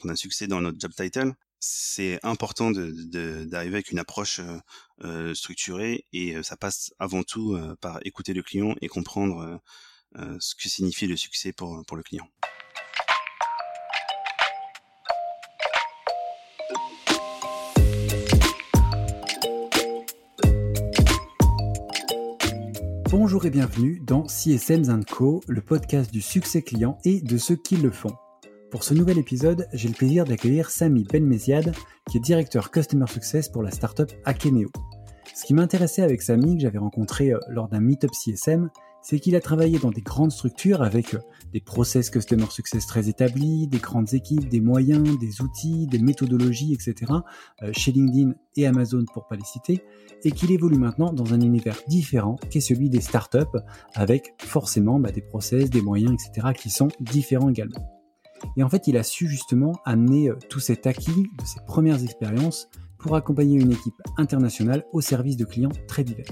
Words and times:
qu'on 0.00 0.08
a 0.08 0.16
succès 0.16 0.46
dans 0.46 0.60
notre 0.60 0.80
job 0.80 0.92
title, 0.96 1.32
c'est 1.60 2.18
important 2.22 2.70
d'arriver 2.70 3.76
avec 3.76 3.90
une 3.90 3.98
approche 3.98 4.40
euh, 5.04 5.34
structurée 5.34 6.06
et 6.12 6.42
ça 6.42 6.56
passe 6.56 6.92
avant 6.98 7.22
tout 7.22 7.58
par 7.80 8.00
écouter 8.04 8.32
le 8.32 8.42
client 8.42 8.74
et 8.80 8.88
comprendre 8.88 9.60
ce 10.16 10.54
que 10.54 10.68
signifie 10.68 11.06
le 11.06 11.16
succès 11.16 11.52
pour, 11.52 11.84
pour 11.86 11.96
le 11.96 12.02
client. 12.02 12.28
Bonjour 23.10 23.44
et 23.44 23.50
bienvenue 23.50 24.00
dans 24.06 24.28
CSM 24.28 25.04
Co, 25.04 25.42
le 25.48 25.60
podcast 25.60 26.12
du 26.12 26.20
succès 26.20 26.62
client 26.62 26.96
et 27.04 27.20
de 27.20 27.38
ceux 27.38 27.56
qui 27.56 27.76
le 27.76 27.90
font. 27.90 28.14
Pour 28.70 28.84
ce 28.84 28.94
nouvel 28.94 29.18
épisode, 29.18 29.66
j'ai 29.72 29.88
le 29.88 29.94
plaisir 29.94 30.24
d'accueillir 30.24 30.70
Samy 30.70 31.02
Benmeziad, 31.02 31.74
qui 32.08 32.18
est 32.18 32.20
directeur 32.20 32.70
Customer 32.70 33.06
Success 33.08 33.48
pour 33.48 33.64
la 33.64 33.72
startup 33.72 34.12
Akeneo. 34.24 34.70
Ce 35.34 35.44
qui 35.44 35.54
m'intéressait 35.54 36.02
avec 36.02 36.22
Samy, 36.22 36.54
que 36.54 36.62
j'avais 36.62 36.78
rencontré 36.78 37.32
euh, 37.32 37.40
lors 37.48 37.66
d'un 37.66 37.80
meetup 37.80 38.12
CSM, 38.12 38.70
c'est 39.02 39.18
qu'il 39.18 39.34
a 39.34 39.40
travaillé 39.40 39.80
dans 39.80 39.90
des 39.90 40.02
grandes 40.02 40.30
structures 40.30 40.82
avec 40.82 41.14
euh, 41.14 41.18
des 41.52 41.60
process 41.60 42.10
customer 42.10 42.46
success 42.48 42.86
très 42.86 43.08
établis, 43.08 43.66
des 43.66 43.78
grandes 43.78 44.14
équipes, 44.14 44.48
des 44.48 44.60
moyens, 44.60 45.18
des 45.18 45.40
outils, 45.42 45.88
des 45.88 45.98
méthodologies, 45.98 46.72
etc. 46.72 47.12
Euh, 47.62 47.72
chez 47.72 47.90
LinkedIn 47.90 48.34
et 48.56 48.68
Amazon 48.68 49.04
pour 49.12 49.26
pas 49.26 49.34
les 49.34 49.44
citer, 49.44 49.82
et 50.22 50.30
qu'il 50.30 50.52
évolue 50.52 50.78
maintenant 50.78 51.12
dans 51.12 51.34
un 51.34 51.40
univers 51.40 51.76
différent 51.88 52.36
qui 52.50 52.58
est 52.58 52.60
celui 52.60 52.88
des 52.88 53.00
startups 53.00 53.58
avec 53.94 54.34
forcément 54.38 55.00
bah, 55.00 55.10
des 55.10 55.22
process, 55.22 55.70
des 55.70 55.82
moyens, 55.82 56.12
etc. 56.12 56.52
qui 56.56 56.70
sont 56.70 56.88
différents 57.00 57.48
également. 57.48 57.99
Et 58.56 58.62
en 58.62 58.68
fait, 58.68 58.86
il 58.86 58.96
a 58.96 59.02
su 59.02 59.28
justement 59.28 59.80
amener 59.84 60.30
euh, 60.30 60.36
tout 60.48 60.60
cet 60.60 60.86
acquis 60.86 61.30
de 61.38 61.44
ses 61.44 61.60
premières 61.66 62.02
expériences 62.02 62.68
pour 62.98 63.16
accompagner 63.16 63.58
une 63.58 63.72
équipe 63.72 64.00
internationale 64.16 64.84
au 64.92 65.00
service 65.00 65.36
de 65.36 65.44
clients 65.44 65.72
très 65.88 66.04
divers. 66.04 66.26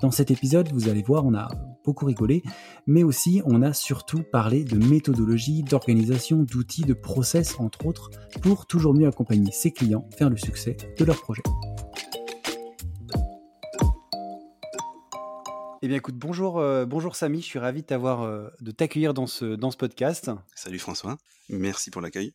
Dans 0.00 0.10
cet 0.10 0.30
épisode, 0.30 0.72
vous 0.72 0.88
allez 0.88 1.02
voir, 1.02 1.26
on 1.26 1.34
a 1.34 1.48
beaucoup 1.84 2.06
rigolé, 2.06 2.42
mais 2.86 3.02
aussi 3.02 3.42
on 3.44 3.62
a 3.62 3.72
surtout 3.72 4.22
parlé 4.22 4.64
de 4.64 4.78
méthodologie, 4.78 5.62
d'organisation, 5.62 6.42
d'outils, 6.42 6.84
de 6.84 6.94
process, 6.94 7.60
entre 7.60 7.86
autres, 7.86 8.10
pour 8.40 8.66
toujours 8.66 8.94
mieux 8.94 9.06
accompagner 9.06 9.52
ses 9.52 9.72
clients 9.72 10.08
vers 10.18 10.30
le 10.30 10.36
succès 10.36 10.76
de 10.98 11.04
leur 11.04 11.20
projet. 11.20 11.42
Eh 15.82 15.88
bien, 15.88 15.96
écoute, 15.96 16.16
bonjour, 16.16 16.58
euh, 16.58 16.84
bonjour 16.84 17.16
Samy, 17.16 17.40
je 17.40 17.46
suis 17.46 17.58
ravi 17.58 17.80
de 17.80 17.86
t'avoir, 17.86 18.20
euh, 18.20 18.50
de 18.60 18.70
t'accueillir 18.70 19.14
dans 19.14 19.26
ce, 19.26 19.56
dans 19.56 19.70
ce 19.70 19.78
podcast. 19.78 20.30
Salut 20.54 20.78
François, 20.78 21.16
merci 21.48 21.90
pour 21.90 22.02
l'accueil. 22.02 22.34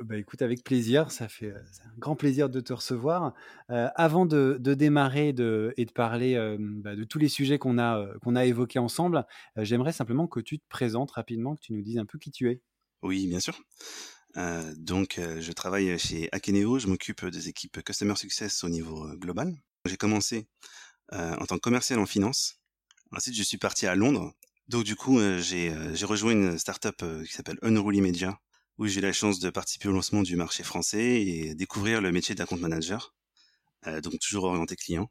Bah 0.00 0.16
écoute, 0.16 0.42
avec 0.42 0.64
plaisir, 0.64 1.10
ça 1.10 1.28
fait 1.28 1.50
euh, 1.50 1.58
un 1.84 1.98
grand 1.98 2.14
plaisir 2.14 2.48
de 2.48 2.60
te 2.60 2.72
recevoir. 2.72 3.32
Euh, 3.70 3.88
avant 3.94 4.26
de, 4.26 4.58
démarrer 4.60 5.32
de, 5.32 5.72
et 5.76 5.84
de 5.84 5.92
parler 5.92 6.34
euh, 6.34 6.56
bah, 6.60 6.94
de 6.94 7.04
tous 7.04 7.18
les 7.18 7.28
sujets 7.28 7.58
qu'on 7.58 7.78
a, 7.78 8.06
qu'on 8.22 8.36
a 8.36 8.44
évoqués 8.44 8.78
ensemble, 8.78 9.24
j'aimerais 9.56 9.92
simplement 9.92 10.26
que 10.26 10.40
tu 10.40 10.58
te 10.58 10.64
présentes 10.68 11.12
rapidement, 11.12 11.54
que 11.56 11.60
tu 11.60 11.72
nous 11.72 11.82
dises 11.82 11.98
un 11.98 12.06
peu 12.06 12.18
qui 12.18 12.30
tu 12.30 12.50
es. 12.50 12.60
Oui, 13.02 13.26
bien 13.26 13.40
sûr. 13.40 13.60
donc, 14.76 15.20
je 15.20 15.52
travaille 15.52 15.98
chez 15.98 16.28
Akeneo, 16.32 16.78
je 16.78 16.86
m'occupe 16.86 17.24
des 17.26 17.48
équipes 17.48 17.82
Customer 17.82 18.16
Success 18.16 18.64
au 18.64 18.68
niveau 18.68 19.08
global. 19.16 19.52
J'ai 19.84 19.96
commencé 19.96 20.46
en 21.12 21.44
tant 21.46 21.56
que 21.56 21.60
commercial 21.60 21.98
en 21.98 22.06
finance. 22.06 22.63
Ensuite, 23.16 23.36
je 23.36 23.42
suis 23.42 23.58
parti 23.58 23.86
à 23.86 23.94
Londres. 23.94 24.32
Donc, 24.68 24.84
du 24.84 24.96
coup, 24.96 25.20
j'ai 25.38 25.72
rejoint 26.04 26.32
une 26.32 26.58
startup 26.58 27.04
qui 27.26 27.32
s'appelle 27.32 27.58
Unruly 27.62 28.00
Media, 28.00 28.38
où 28.78 28.86
j'ai 28.86 28.98
eu 28.98 29.02
la 29.02 29.12
chance 29.12 29.38
de 29.38 29.50
participer 29.50 29.88
au 29.88 29.92
lancement 29.92 30.22
du 30.22 30.36
marché 30.36 30.62
français 30.62 31.22
et 31.22 31.54
découvrir 31.54 32.00
le 32.00 32.10
métier 32.12 32.34
d'un 32.34 32.46
compte 32.46 32.60
manager, 32.60 33.14
euh, 33.86 34.00
donc 34.00 34.18
toujours 34.18 34.44
orienté 34.44 34.76
client. 34.76 35.10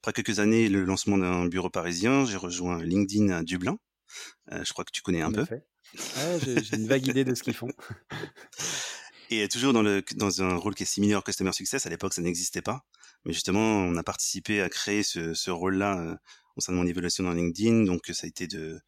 Après 0.00 0.12
quelques 0.12 0.38
années, 0.38 0.68
le 0.68 0.84
lancement 0.84 1.18
d'un 1.18 1.46
bureau 1.46 1.70
parisien, 1.70 2.24
j'ai 2.24 2.36
rejoint 2.36 2.82
LinkedIn 2.82 3.30
à 3.30 3.42
Dublin. 3.42 3.78
Euh, 4.52 4.64
je 4.64 4.72
crois 4.72 4.84
que 4.84 4.92
tu 4.92 5.02
connais 5.02 5.22
un 5.22 5.32
peu. 5.32 5.46
j'ai 6.44 6.76
une 6.76 6.88
vague 6.88 7.06
idée 7.06 7.24
de 7.24 7.34
ce 7.34 7.42
qu'ils 7.42 7.54
font. 7.54 7.70
Et 9.30 9.48
toujours 9.48 9.72
dans, 9.72 9.82
le, 9.82 10.02
dans 10.16 10.42
un 10.42 10.54
rôle 10.54 10.74
qui 10.74 10.82
est 10.82 10.86
similaire 10.86 11.18
au 11.18 11.22
Customer 11.22 11.52
Success, 11.52 11.86
à 11.86 11.90
l'époque 11.90 12.14
ça 12.14 12.22
n'existait 12.22 12.62
pas. 12.62 12.84
Mais 13.24 13.32
justement, 13.32 13.60
on 13.60 13.96
a 13.96 14.02
participé 14.02 14.60
à 14.60 14.68
créer 14.68 15.02
ce, 15.02 15.50
rôle-là 15.50 15.98
euh, 15.98 16.16
au 16.56 16.60
sein 16.60 16.72
de 16.72 16.78
mon 16.78 16.86
évaluation 16.86 17.24
dans 17.24 17.32
LinkedIn. 17.32 17.84
Donc 17.84 18.06
ça 18.12 18.26
a 18.26 18.28
été 18.28 18.46
de, 18.46 18.80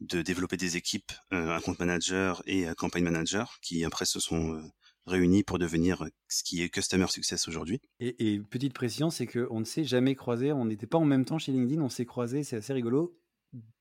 développer 0.00 0.56
des 0.56 0.76
équipes, 0.76 1.12
euh, 1.32 1.54
un 1.54 1.60
compte 1.60 1.78
manager 1.78 2.42
et 2.46 2.66
un 2.66 2.74
campagne 2.74 3.04
manager, 3.04 3.58
qui 3.62 3.84
après 3.84 4.04
se 4.04 4.20
sont 4.20 4.54
euh, 4.54 4.62
réunis 5.06 5.44
pour 5.44 5.58
devenir 5.58 6.04
ce 6.28 6.42
qui 6.42 6.62
est 6.62 6.68
Customer 6.68 7.06
Success 7.08 7.46
aujourd'hui. 7.48 7.80
Et, 8.00 8.40
petite 8.50 8.74
précision, 8.74 9.10
c'est 9.10 9.26
qu'on 9.26 9.60
ne 9.60 9.64
s'est 9.64 9.84
jamais 9.84 10.14
croisé, 10.14 10.52
on 10.52 10.64
n'était 10.64 10.86
pas 10.86 10.98
en 10.98 11.04
même 11.04 11.24
temps 11.24 11.38
chez 11.38 11.52
LinkedIn, 11.52 11.80
on 11.80 11.88
s'est 11.88 12.06
croisé, 12.06 12.42
c'est 12.42 12.56
assez 12.56 12.72
rigolo, 12.72 13.16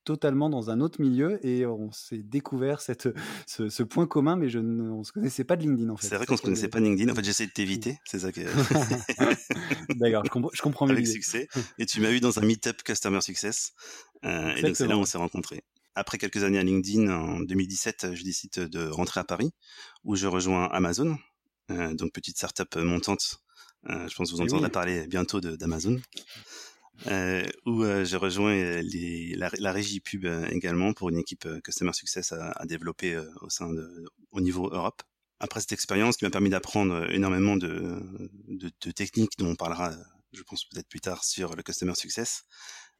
totalement 0.03 0.49
dans 0.49 0.69
un 0.69 0.81
autre 0.81 1.01
milieu 1.01 1.43
et 1.45 1.65
on 1.65 1.91
s'est 1.91 2.21
découvert 2.23 2.79
cette, 2.79 3.09
ce, 3.47 3.83
point 3.83 4.05
commun, 4.07 4.35
mais 4.35 4.49
je 4.49 4.59
ne, 4.59 4.91
on 4.91 5.03
se 5.03 5.11
connaissait 5.11 5.43
pas 5.43 5.55
de 5.55 5.63
LinkedIn 5.63 5.89
en 5.89 5.97
fait. 5.97 6.07
C'est 6.07 6.15
vrai 6.15 6.25
qu'on 6.25 6.37
se 6.37 6.43
connaissait 6.43 6.67
pas 6.67 6.79
de 6.79 6.85
LinkedIn. 6.85 7.11
En 7.11 7.15
fait, 7.15 7.23
j'essaie 7.23 7.47
de 7.47 7.51
t'éviter. 7.51 7.97
C'est 8.05 8.19
ça 8.19 8.31
que. 8.31 8.41
D'accord, 9.95 10.23
je, 10.53 10.61
comprends 10.61 10.85
mieux. 10.85 10.93
Avec 10.93 11.07
succès. 11.07 11.47
Et 11.79 11.85
tu 11.85 11.99
m'as 12.01 12.11
eu 12.11 12.19
dans 12.19 12.39
un 12.39 12.45
meetup 12.45 12.83
Customer 12.83 13.21
Success. 13.21 13.73
Euh, 14.23 14.55
et 14.55 14.61
donc 14.61 14.75
c'est 14.75 14.87
là 14.87 14.97
où 14.97 15.01
on 15.01 15.05
s'est 15.05 15.17
rencontrés 15.17 15.63
après 15.95 16.17
quelques 16.17 16.43
années 16.43 16.59
à 16.59 16.63
LinkedIn, 16.63 17.09
en 17.09 17.39
2017, 17.39 18.13
je 18.13 18.23
décide 18.23 18.51
de 18.51 18.87
rentrer 18.87 19.21
à 19.21 19.23
Paris, 19.23 19.53
où 20.03 20.15
je 20.15 20.27
rejoins 20.27 20.65
Amazon, 20.65 21.17
euh, 21.71 21.93
donc 21.93 22.11
petite 22.11 22.37
startup 22.37 22.75
montante. 22.75 23.39
Euh, 23.89 24.07
je 24.07 24.15
pense 24.15 24.31
que 24.31 24.35
vous 24.35 24.41
entendrez 24.41 24.69
parler 24.69 25.07
bientôt 25.07 25.39
d'Amazon. 25.39 25.97
Euh, 27.07 27.45
où 27.65 27.83
euh, 27.83 28.05
j'ai 28.05 28.17
rejoint 28.17 28.53
les, 28.81 29.35
la, 29.35 29.71
régie 29.71 29.99
pub 29.99 30.25
également 30.49 30.93
pour 30.93 31.09
une 31.09 31.17
équipe 31.17 31.47
Customer 31.63 31.91
Success 31.93 32.31
à, 32.31 32.51
à 32.51 32.65
développer 32.65 33.17
au 33.41 33.49
sein 33.49 33.71
de, 33.71 34.05
au 34.31 34.41
niveau 34.41 34.69
Europe. 34.71 35.03
Après 35.39 35.59
cette 35.59 35.73
expérience 35.73 36.15
qui 36.15 36.23
m'a 36.23 36.31
permis 36.31 36.49
d'apprendre 36.49 37.11
énormément 37.11 37.57
de, 37.57 38.01
de, 38.47 38.71
de, 38.81 38.91
techniques 38.91 39.37
dont 39.37 39.49
on 39.49 39.55
parlera, 39.55 39.93
je 40.31 40.41
pense 40.43 40.63
peut-être 40.65 40.87
plus 40.87 41.01
tard 41.01 41.25
sur 41.25 41.55
le 41.55 41.63
Customer 41.63 41.95
Success, 41.95 42.45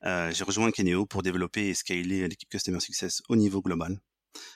euh, 0.04 0.32
j'ai 0.32 0.44
rejoint 0.44 0.68
Akeneo 0.68 1.06
pour 1.06 1.24
développer 1.24 1.70
et 1.70 1.74
scaler 1.74 2.28
l'équipe 2.28 2.50
Customer 2.50 2.80
Success 2.80 3.22
au 3.30 3.36
niveau 3.36 3.62
global. 3.62 4.00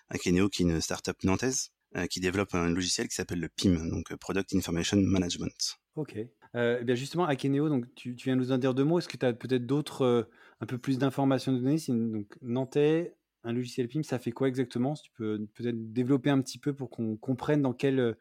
Akeneo 0.10 0.50
qui 0.50 0.64
est 0.64 0.66
une 0.66 0.82
startup 0.82 1.24
nantaise 1.24 1.72
euh, 1.96 2.06
qui 2.08 2.20
développe 2.20 2.54
un 2.54 2.70
logiciel 2.70 3.08
qui 3.08 3.16
s'appelle 3.16 3.40
le 3.40 3.50
PIM, 3.50 3.88
donc 3.88 4.12
euh, 4.12 4.18
Product 4.18 4.54
Information 4.54 4.98
Management. 4.98 5.80
Ok. 5.96 6.18
Euh, 6.56 6.80
eh 6.82 6.84
bien 6.84 6.96
justement, 6.96 7.26
Akeneo, 7.26 7.70
donc 7.70 7.86
tu, 7.96 8.16
tu, 8.16 8.26
viens 8.26 8.36
nous 8.36 8.52
en 8.52 8.58
dire 8.58 8.74
deux 8.74 8.84
mots. 8.84 9.00
Est-ce 9.00 9.08
que 9.08 9.18
tu 9.18 9.26
as 9.26 9.34
peut-être 9.34 9.66
d'autres, 9.66 10.30
un 10.62 10.66
peu 10.66 10.78
plus 10.78 10.98
d'informations 10.98 11.54
à 11.54 11.60
donner? 11.60 11.78
Donc 11.88 12.36
Nantais, 12.42 13.16
un 13.44 13.54
logiciel 13.54 13.88
PIM, 13.88 14.04
ça 14.04 14.20
fait 14.20 14.32
quoi 14.32 14.48
exactement? 14.48 14.96
Si 14.96 15.04
tu 15.04 15.12
peux 15.12 15.48
peut-être 15.54 15.94
développer 15.94 16.30
un 16.30 16.42
petit 16.42 16.58
peu 16.58 16.74
pour 16.74 16.90
qu'on 16.90 17.18
comprenne 17.18 17.62
dans 17.62 17.74
quel, 17.74 18.16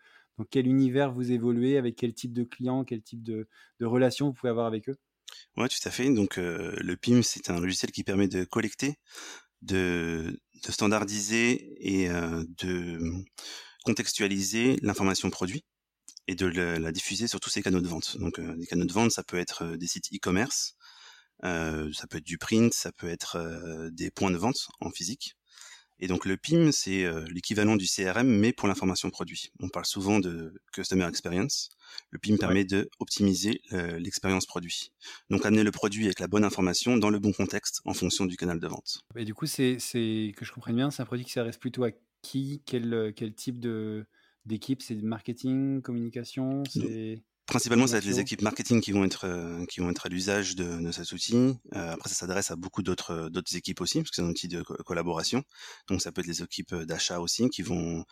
quel 0.51 0.67
univers 0.67 1.13
vous 1.13 1.33
évoluez, 1.33 1.77
avec 1.77 1.97
quel 1.97 2.15
type 2.15 2.33
de 2.33 2.45
clients, 2.45 2.85
quel 2.85 3.03
type 3.03 3.23
de, 3.23 3.49
de 3.81 3.87
relations 3.87 4.27
vous 4.27 4.33
pouvez 4.33 4.51
avoir 4.51 4.67
avec 4.67 4.89
eux? 4.89 4.97
Ouais, 5.57 5.69
tout 5.69 5.77
à 5.85 5.91
fait. 5.91 6.13
Donc 6.13 6.39
euh, 6.39 6.75
le 6.81 6.97
PIM, 6.97 7.23
c'est 7.23 7.51
un 7.51 7.61
logiciel 7.61 7.91
qui 7.91 8.05
permet 8.05 8.29
de 8.29 8.45
collecter, 8.45 8.97
de, 9.63 10.41
de 10.65 10.73
standardiser 10.73 11.75
et 11.81 12.11
euh, 12.11 12.45
de 12.63 13.01
contextualiser 13.85 14.79
l'information 14.83 15.31
produit 15.31 15.65
et 16.29 16.37
de 16.37 16.47
la, 16.47 16.93
diffuser 16.93 17.27
sur 17.27 17.41
tous 17.41 17.51
ces 17.51 17.63
canaux 17.63 17.81
de 17.81 17.89
vente. 17.89 18.17
Donc 18.19 18.39
euh, 18.39 18.55
des 18.57 18.67
canaux 18.67 18.85
de 18.85 18.93
vente, 18.93 19.11
ça 19.11 19.25
peut 19.25 19.39
être 19.39 19.77
des 19.77 19.89
sites 19.89 20.13
e-commerce, 20.15 20.77
ça 21.43 22.07
peut 22.09 22.19
être 22.19 22.27
du 22.27 22.39
print, 22.39 22.73
ça 22.73 22.93
peut 22.93 23.09
être 23.09 23.91
des 23.91 24.11
points 24.11 24.31
de 24.31 24.37
vente 24.37 24.69
en 24.81 24.91
physique. 24.91 25.37
Et 26.01 26.07
donc 26.07 26.25
le 26.25 26.37
PIM, 26.37 26.71
c'est 26.71 27.05
euh, 27.05 27.25
l'équivalent 27.31 27.77
du 27.77 27.87
CRM, 27.87 28.27
mais 28.27 28.53
pour 28.53 28.69
l'information 28.69 29.11
produit. 29.11 29.51
On 29.61 29.69
parle 29.69 29.87
souvent 29.87 30.21
de 30.21 30.55
Customer 30.73 31.07
Experience. 31.09 31.71
Le 32.11 32.19
PIM 32.19 32.37
permet 32.37 32.65
de 32.65 32.89
optimiser 33.01 33.63
euh, 33.73 33.99
l'expérience 33.99 34.47
produit. 34.47 34.93
Donc 35.29 35.45
amener 35.45 35.65
le 35.65 35.73
produit 35.73 36.05
avec 36.05 36.21
la 36.21 36.29
bonne 36.29 36.45
information 36.45 36.97
dans 36.97 37.11
le 37.11 37.19
bon 37.19 37.33
contexte 37.33 37.81
en 37.85 37.95
fonction 37.95 38.27
du 38.27 38.37
canal 38.37 38.61
de 38.61 38.69
vente. 38.69 39.01
Et 39.17 39.25
du 39.25 39.35
coup, 39.35 39.47
c'est 39.47 39.79
que 40.37 40.45
je 40.45 40.53
comprenne 40.53 40.77
bien, 40.77 40.91
c'est 40.91 41.03
un 41.03 41.07
produit 41.07 41.25
qui 41.25 41.33
s'adresse 41.33 41.59
plutôt 41.59 41.85
à 41.85 41.91
qui? 42.23 42.63
Quel, 42.67 42.93
euh, 42.95 43.13
quel 43.15 43.35
type 43.35 43.59
de 43.59 44.07
d'équipe 44.49 44.83
C'est 44.83 44.97
marketing, 44.97 45.83
communication 45.83 46.65
c'est... 46.69 47.23
Principalement, 47.49 47.87
ça 47.87 47.93
va 47.93 47.99
être 48.01 48.05
les 48.05 48.21
équipes 48.21 48.43
marketing 48.43 48.83
qui 48.83 48.93
vont 48.93 49.05
être 49.05 49.25
euh, 49.25 49.65
qui 49.65 49.81
vont 49.81 49.89
être 49.89 50.05
à 50.05 50.11
l'usage 50.11 50.55
de, 50.55 50.83
de, 50.83 50.93
cet 50.93 51.11
outil. 51.13 51.35
Euh, 51.35 51.93
après, 51.93 52.11
ça 52.11 52.15
s'adresse 52.15 52.51
à 52.51 52.57
beaucoup 52.57 52.83
d'autres 52.83 53.13
euh, 53.13 53.31
d'autres 53.31 53.57
équipes 53.57 53.81
aussi, 53.81 54.01
parce 54.01 54.11
que 54.11 54.17
c'est 54.17 54.23
un 54.23 54.29
outil 54.29 54.49
de 54.49 54.61
collaboration. 54.61 55.43
Donc, 55.89 56.03
ça 56.03 56.13
peut 56.13 56.21
être 56.21 56.27
les 56.27 56.43
équipes 56.43 56.75
d'achat 56.75 57.21
aussi 57.21 57.49
qui 57.49 57.63
vont 57.63 58.05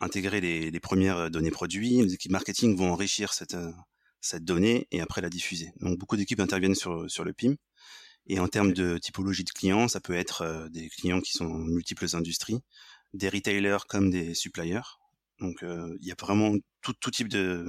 intégrer 0.00 0.40
les, 0.40 0.70
les, 0.70 0.80
premières 0.80 1.30
données 1.30 1.50
produits. 1.50 2.00
Les 2.00 2.14
équipes 2.14 2.32
marketing 2.32 2.78
vont 2.78 2.90
enrichir 2.90 3.34
cette 3.34 3.58
cette 4.22 4.44
donnée 4.44 4.86
et 4.90 5.02
après 5.02 5.20
la 5.20 5.28
diffuser. 5.28 5.70
Donc, 5.80 5.98
beaucoup 5.98 6.16
d'équipes 6.16 6.40
interviennent 6.40 6.74
sur 6.74 7.10
sur 7.10 7.24
le 7.24 7.34
PIM. 7.34 7.56
Et 8.26 8.40
en 8.40 8.48
termes 8.48 8.72
de 8.72 8.96
typologie 8.96 9.44
de 9.44 9.50
clients, 9.50 9.88
ça 9.88 10.00
peut 10.00 10.14
être 10.14 10.68
des 10.70 10.88
clients 10.88 11.20
qui 11.20 11.32
sont 11.32 11.48
multiples 11.48 12.06
industries, 12.16 12.60
des 13.12 13.28
retailers 13.28 13.84
comme 13.86 14.10
des 14.10 14.34
suppliers, 14.34 14.80
Donc 15.40 15.62
il 15.62 16.06
y 16.06 16.12
a 16.12 16.16
vraiment 16.18 16.54
tout, 16.82 16.94
tout 16.94 17.10
type 17.10 17.28
de 17.28 17.64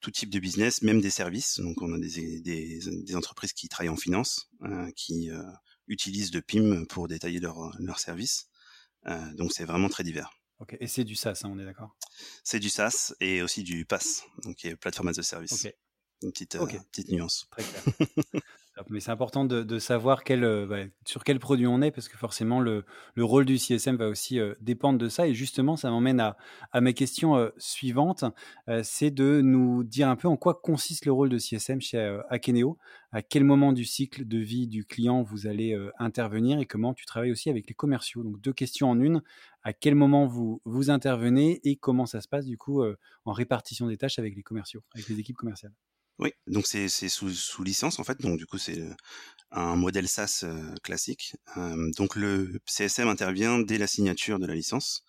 tout 0.00 0.10
type 0.10 0.30
de 0.30 0.38
business, 0.38 0.82
même 0.82 1.00
des 1.00 1.10
services. 1.10 1.58
Donc 1.60 1.80
on 1.82 1.92
a 1.92 1.98
des, 1.98 2.40
des, 2.40 2.80
des 3.02 3.16
entreprises 3.16 3.52
qui 3.52 3.68
travaillent 3.68 3.88
en 3.88 3.96
finance, 3.96 4.50
qui 4.94 5.30
utilisent 5.88 6.30
de 6.30 6.40
PIM 6.40 6.84
pour 6.86 7.08
détailler 7.08 7.40
leurs 7.40 7.74
leur 7.78 7.98
services. 7.98 8.48
donc 9.34 9.52
c'est 9.52 9.64
vraiment 9.64 9.88
très 9.88 10.04
divers. 10.04 10.30
Ok, 10.58 10.76
et 10.80 10.86
c'est 10.86 11.04
du 11.04 11.16
SaaS, 11.16 11.42
hein, 11.44 11.50
on 11.52 11.58
est 11.58 11.64
d'accord? 11.66 11.96
C'est 12.42 12.58
du 12.58 12.70
SaaS 12.70 13.14
et 13.20 13.42
aussi 13.42 13.62
du 13.62 13.84
PaaS, 13.84 14.22
donc 14.42 14.56
qui 14.56 14.68
est 14.68 14.76
plateforme 14.76 15.08
as 15.08 15.18
a 15.18 15.22
service. 15.22 15.66
Une 16.22 16.32
petite, 16.32 16.56
petite 16.56 17.10
nuance. 17.10 17.46
Très 17.50 17.62
clair. 17.62 17.82
Mais 18.90 19.00
c'est 19.00 19.10
important 19.10 19.46
de, 19.46 19.78
savoir 19.78 20.22
euh, 20.30 20.66
bah, 20.66 20.90
sur 21.06 21.24
quel 21.24 21.38
produit 21.38 21.66
on 21.66 21.80
est, 21.80 21.90
parce 21.90 22.08
que 22.08 22.18
forcément, 22.18 22.60
le, 22.60 22.84
rôle 23.16 23.46
du 23.46 23.56
CSM 23.58 23.96
va 23.96 24.08
aussi 24.08 24.38
euh, 24.38 24.54
dépendre 24.60 24.98
de 24.98 25.08
ça. 25.08 25.26
Et 25.26 25.34
justement, 25.34 25.76
ça 25.76 25.90
m'emmène 25.90 26.20
à, 26.20 26.36
à 26.72 26.80
mes 26.82 26.92
questions 26.92 27.36
euh, 27.36 27.48
suivantes. 27.56 28.24
c'est 28.82 29.10
de 29.10 29.40
nous 29.40 29.82
dire 29.82 30.08
un 30.08 30.16
peu 30.16 30.28
en 30.28 30.36
quoi 30.36 30.60
consiste 30.60 31.06
le 31.06 31.12
rôle 31.12 31.30
de 31.30 31.38
CSM 31.38 31.80
chez 31.80 32.20
Akeneo, 32.28 32.78
à 33.12 33.22
quel 33.22 33.44
moment 33.44 33.72
du 33.72 33.84
cycle 33.84 34.26
de 34.26 34.38
vie 34.38 34.66
du 34.66 34.84
client 34.84 35.22
vous 35.22 35.46
allez 35.46 35.76
intervenir 35.98 36.58
et 36.58 36.66
comment 36.66 36.92
tu 36.92 37.06
travailles 37.06 37.32
aussi 37.32 37.48
avec 37.48 37.68
les 37.68 37.74
commerciaux? 37.74 38.22
Donc, 38.22 38.40
deux 38.40 38.52
questions 38.52 38.90
en 38.90 39.00
une. 39.00 39.22
À 39.62 39.72
quel 39.72 39.94
moment 39.94 40.26
vous, 40.26 40.60
vous 40.64 40.90
intervenez 40.90 41.60
et 41.64 41.76
comment 41.76 42.06
ça 42.06 42.20
se 42.20 42.28
passe, 42.28 42.46
du 42.46 42.58
coup, 42.58 42.84
en 43.24 43.32
répartition 43.32 43.86
des 43.86 43.96
tâches 43.96 44.18
avec 44.18 44.36
les 44.36 44.42
commerciaux, 44.42 44.82
avec 44.94 45.08
les 45.08 45.18
équipes 45.18 45.36
commerciales? 45.36 45.72
Oui, 46.18 46.32
donc 46.46 46.66
c'est 46.66 46.88
sous, 46.88 47.30
sous 47.30 47.62
licence 47.62 47.98
en 47.98 48.04
fait, 48.04 48.20
donc 48.20 48.38
du 48.38 48.46
coup 48.46 48.58
c'est 48.58 48.82
un 49.50 49.76
modèle 49.76 50.08
SaaS 50.08 50.44
classique. 50.82 51.36
donc 51.96 52.16
le 52.16 52.58
CSM 52.66 53.08
intervient 53.08 53.58
dès 53.58 53.78
la 53.78 53.86
signature 53.86 54.38
de 54.38 54.46
la 54.46 54.54
licence, 54.54 55.04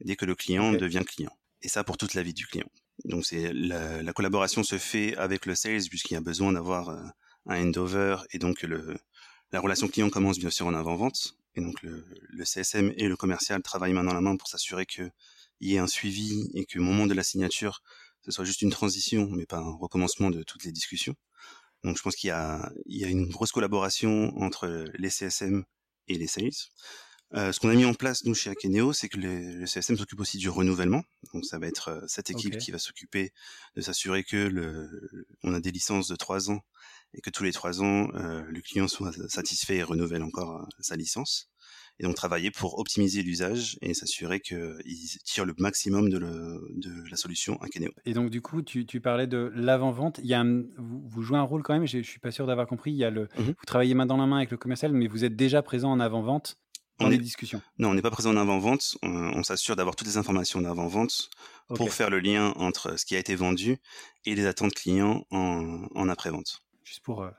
dès 0.00 0.16
que 0.16 0.26
le 0.26 0.34
client 0.34 0.72
devient 0.72 1.02
client. 1.06 1.36
Et 1.62 1.68
ça 1.68 1.84
pour 1.84 1.96
toute 1.96 2.14
la 2.14 2.22
vie 2.22 2.34
du 2.34 2.46
client. 2.46 2.68
Donc 3.04 3.24
c'est 3.24 3.52
la, 3.52 4.02
la, 4.02 4.12
collaboration 4.12 4.62
se 4.62 4.78
fait 4.78 5.16
avec 5.16 5.46
le 5.46 5.54
sales 5.54 5.88
puisqu'il 5.88 6.14
y 6.14 6.16
a 6.16 6.20
besoin 6.20 6.52
d'avoir 6.52 6.90
un 6.90 7.12
handover 7.46 8.16
et 8.32 8.38
donc 8.38 8.62
le, 8.62 8.96
la 9.52 9.60
relation 9.60 9.88
client 9.88 10.10
commence 10.10 10.38
bien 10.38 10.50
sûr 10.50 10.66
en 10.66 10.74
avant-vente. 10.74 11.36
Et 11.56 11.60
donc 11.60 11.82
le, 11.82 12.04
le, 12.28 12.44
CSM 12.44 12.92
et 12.96 13.08
le 13.08 13.16
commercial 13.16 13.60
travaillent 13.62 13.92
main 13.92 14.04
dans 14.04 14.14
la 14.14 14.20
main 14.20 14.36
pour 14.36 14.48
s'assurer 14.48 14.86
qu'il 14.86 15.10
y 15.60 15.74
ait 15.74 15.78
un 15.78 15.88
suivi 15.88 16.48
et 16.54 16.64
qu'au 16.64 16.82
moment 16.82 17.06
de 17.06 17.14
la 17.14 17.24
signature, 17.24 17.82
ce 18.24 18.30
soit 18.30 18.44
juste 18.44 18.62
une 18.62 18.70
transition, 18.70 19.28
mais 19.30 19.46
pas 19.46 19.58
un 19.58 19.76
recommencement 19.76 20.30
de 20.30 20.42
toutes 20.42 20.64
les 20.64 20.72
discussions. 20.72 21.14
Donc 21.84 21.96
je 21.96 22.02
pense 22.02 22.16
qu'il 22.16 22.28
y 22.28 22.32
a, 22.32 22.70
il 22.86 22.98
y 22.98 23.04
a 23.04 23.08
une 23.08 23.28
grosse 23.28 23.52
collaboration 23.52 24.32
entre 24.36 24.84
les 24.94 25.10
CSM 25.10 25.64
et 26.08 26.18
les 26.18 26.26
sales. 26.26 26.50
Euh, 27.34 27.52
ce 27.52 27.60
qu'on 27.60 27.68
a 27.68 27.74
mis 27.74 27.84
en 27.84 27.94
place 27.94 28.24
nous 28.24 28.34
chez 28.34 28.50
Akeneo, 28.50 28.92
c'est 28.92 29.08
que 29.08 29.16
le, 29.16 29.64
CSM 29.64 29.96
s'occupe 29.96 30.18
aussi 30.18 30.36
du 30.36 30.48
renouvellement. 30.48 31.02
Donc 31.32 31.44
ça 31.44 31.58
va 31.58 31.68
être 31.68 31.88
euh, 31.88 32.00
cette 32.08 32.28
équipe 32.28 32.58
qui 32.58 32.72
va 32.72 32.78
s'occuper 32.78 33.32
de 33.76 33.80
s'assurer 33.80 34.24
que 34.24 34.36
le, 34.36 35.26
on 35.44 35.54
a 35.54 35.60
des 35.60 35.70
licences 35.70 36.08
de 36.08 36.16
trois 36.16 36.50
ans 36.50 36.60
et 37.14 37.20
que 37.20 37.30
tous 37.30 37.44
les 37.44 37.52
trois 37.52 37.82
ans 37.82 38.08
euh, 38.14 38.42
le 38.48 38.60
client 38.60 38.88
soit 38.88 39.12
satisfait 39.28 39.76
et 39.76 39.82
renouvelle 39.84 40.24
encore 40.24 40.66
sa 40.80 40.96
licence 40.96 41.48
et 42.00 42.02
donc 42.02 42.16
travailler 42.16 42.50
pour 42.50 42.78
optimiser 42.78 43.22
l'usage 43.22 43.78
et 43.82 43.92
s'assurer 43.92 44.40
qu'ils 44.40 45.18
tirent 45.24 45.44
le 45.44 45.54
maximum 45.58 46.08
de, 46.08 46.18
la 47.10 47.16
solution 47.16 47.60
Akeneo. 47.60 47.90
Et 48.06 48.14
donc 48.14 48.30
du 48.30 48.40
coup, 48.40 48.62
tu, 48.62 49.00
parlais 49.00 49.26
de 49.26 49.52
l'avant-vente. 49.54 50.18
Il 50.22 50.26
y 50.26 50.34
a 50.34 50.42
vous, 50.78 51.22
jouez 51.22 51.38
un 51.38 51.42
rôle 51.42 51.62
quand 51.62 51.74
même, 51.74 51.86
je 51.86 51.98
ne 51.98 52.02
suis 52.02 52.18
pas 52.18 52.30
sûr 52.30 52.46
d'avoir 52.46 52.66
compris, 52.66 52.90
il 52.90 52.96
y 52.96 53.04
a 53.04 53.10
le, 53.10 53.24
mmh 53.24 53.50
vous 53.50 53.66
travaillez 53.66 53.94
main 53.94 54.06
dans 54.06 54.16
la 54.16 54.26
main 54.26 54.38
avec 54.38 54.50
le 54.50 54.56
commercial, 54.56 54.92
mais 54.92 55.06
vous 55.06 55.24
êtes 55.24 55.36
déjà 55.36 55.62
présent 55.62 55.90
en 55.90 56.00
avant-vente 56.00 56.56
dans 56.98 57.08
les 57.08 57.18
discussions 57.18 57.60
Non, 57.78 57.90
on 57.90 57.94
n'est 57.94 58.02
pas 58.02 58.10
présent 58.10 58.30
en 58.30 58.36
avant-vente. 58.36 58.96
On, 59.02 59.42
s'assure 59.42 59.76
d'avoir 59.76 59.96
toutes 59.96 60.06
les 60.06 60.16
informations 60.16 60.60
d'avant-vente 60.60 61.30
pour 61.68 61.92
faire 61.92 62.10
le 62.10 62.20
lien 62.20 62.52
entre 62.56 62.98
ce 62.98 63.04
qui 63.04 63.16
a 63.16 63.18
été 63.18 63.34
vendu 63.34 63.78
et 64.24 64.34
les 64.34 64.46
attentes 64.46 64.74
clients 64.74 65.26
en, 65.30 66.08
après-vente. 66.08 66.62
Juste 66.84 67.02
pour 67.02 67.22
euh, 67.22 67.30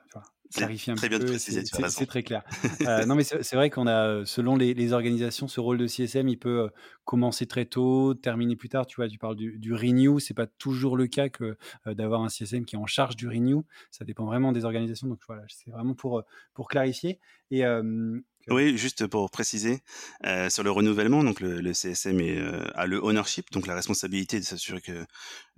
clarifier 0.52 0.92
un 0.92 0.96
très 0.96 1.08
peu. 1.08 1.38
C'est 1.38 2.06
très 2.06 2.22
clair. 2.22 2.42
Euh, 2.82 3.06
non, 3.06 3.14
mais 3.14 3.22
c'est 3.22 3.54
vrai 3.54 3.70
qu'on 3.70 3.86
a, 3.86 4.24
selon 4.24 4.56
les, 4.56 4.92
organisations, 4.92 5.46
ce 5.46 5.60
rôle 5.60 5.78
de 5.78 5.86
CSM, 5.86 6.28
il 6.28 6.38
peut 6.38 6.62
euh, 6.62 6.68
commencer 7.04 7.46
très 7.46 7.64
tôt, 7.64 8.14
terminer 8.14 8.56
plus 8.56 8.68
tard. 8.68 8.86
Tu 8.86 8.96
vois, 8.96 9.08
tu 9.08 9.18
parles 9.18 9.36
du, 9.36 9.58
du 9.58 9.72
renew. 9.72 10.18
C'est 10.18 10.34
pas 10.34 10.46
toujours 10.46 10.96
le 10.96 11.06
cas 11.06 11.28
que 11.28 11.56
euh, 11.86 11.94
d'avoir 11.94 12.22
un 12.22 12.28
CSM 12.28 12.64
qui 12.64 12.74
est 12.74 12.78
en 12.78 12.86
charge 12.86 13.14
du 13.14 13.28
renew. 13.28 13.64
Ça 13.90 14.04
dépend 14.04 14.24
vraiment 14.24 14.52
des 14.52 14.64
organisations. 14.64 15.06
Donc 15.06 15.20
voilà, 15.28 15.42
c'est 15.48 15.70
vraiment 15.70 15.94
pour 15.94 16.22
pour 16.54 16.68
clarifier. 16.68 17.20
Et 17.50 17.64
oui, 18.48 18.76
juste 18.76 19.06
pour 19.06 19.30
préciser, 19.30 19.80
euh, 20.26 20.50
sur 20.50 20.62
le 20.64 20.70
renouvellement, 20.70 21.22
donc 21.22 21.40
le, 21.40 21.60
le 21.60 21.72
CSM 21.72 22.20
est, 22.20 22.38
euh, 22.38 22.64
a 22.74 22.86
le 22.86 22.98
ownership, 22.98 23.50
donc 23.52 23.66
la 23.66 23.74
responsabilité 23.74 24.40
de 24.40 24.44
s'assurer 24.44 24.80
que 24.80 25.06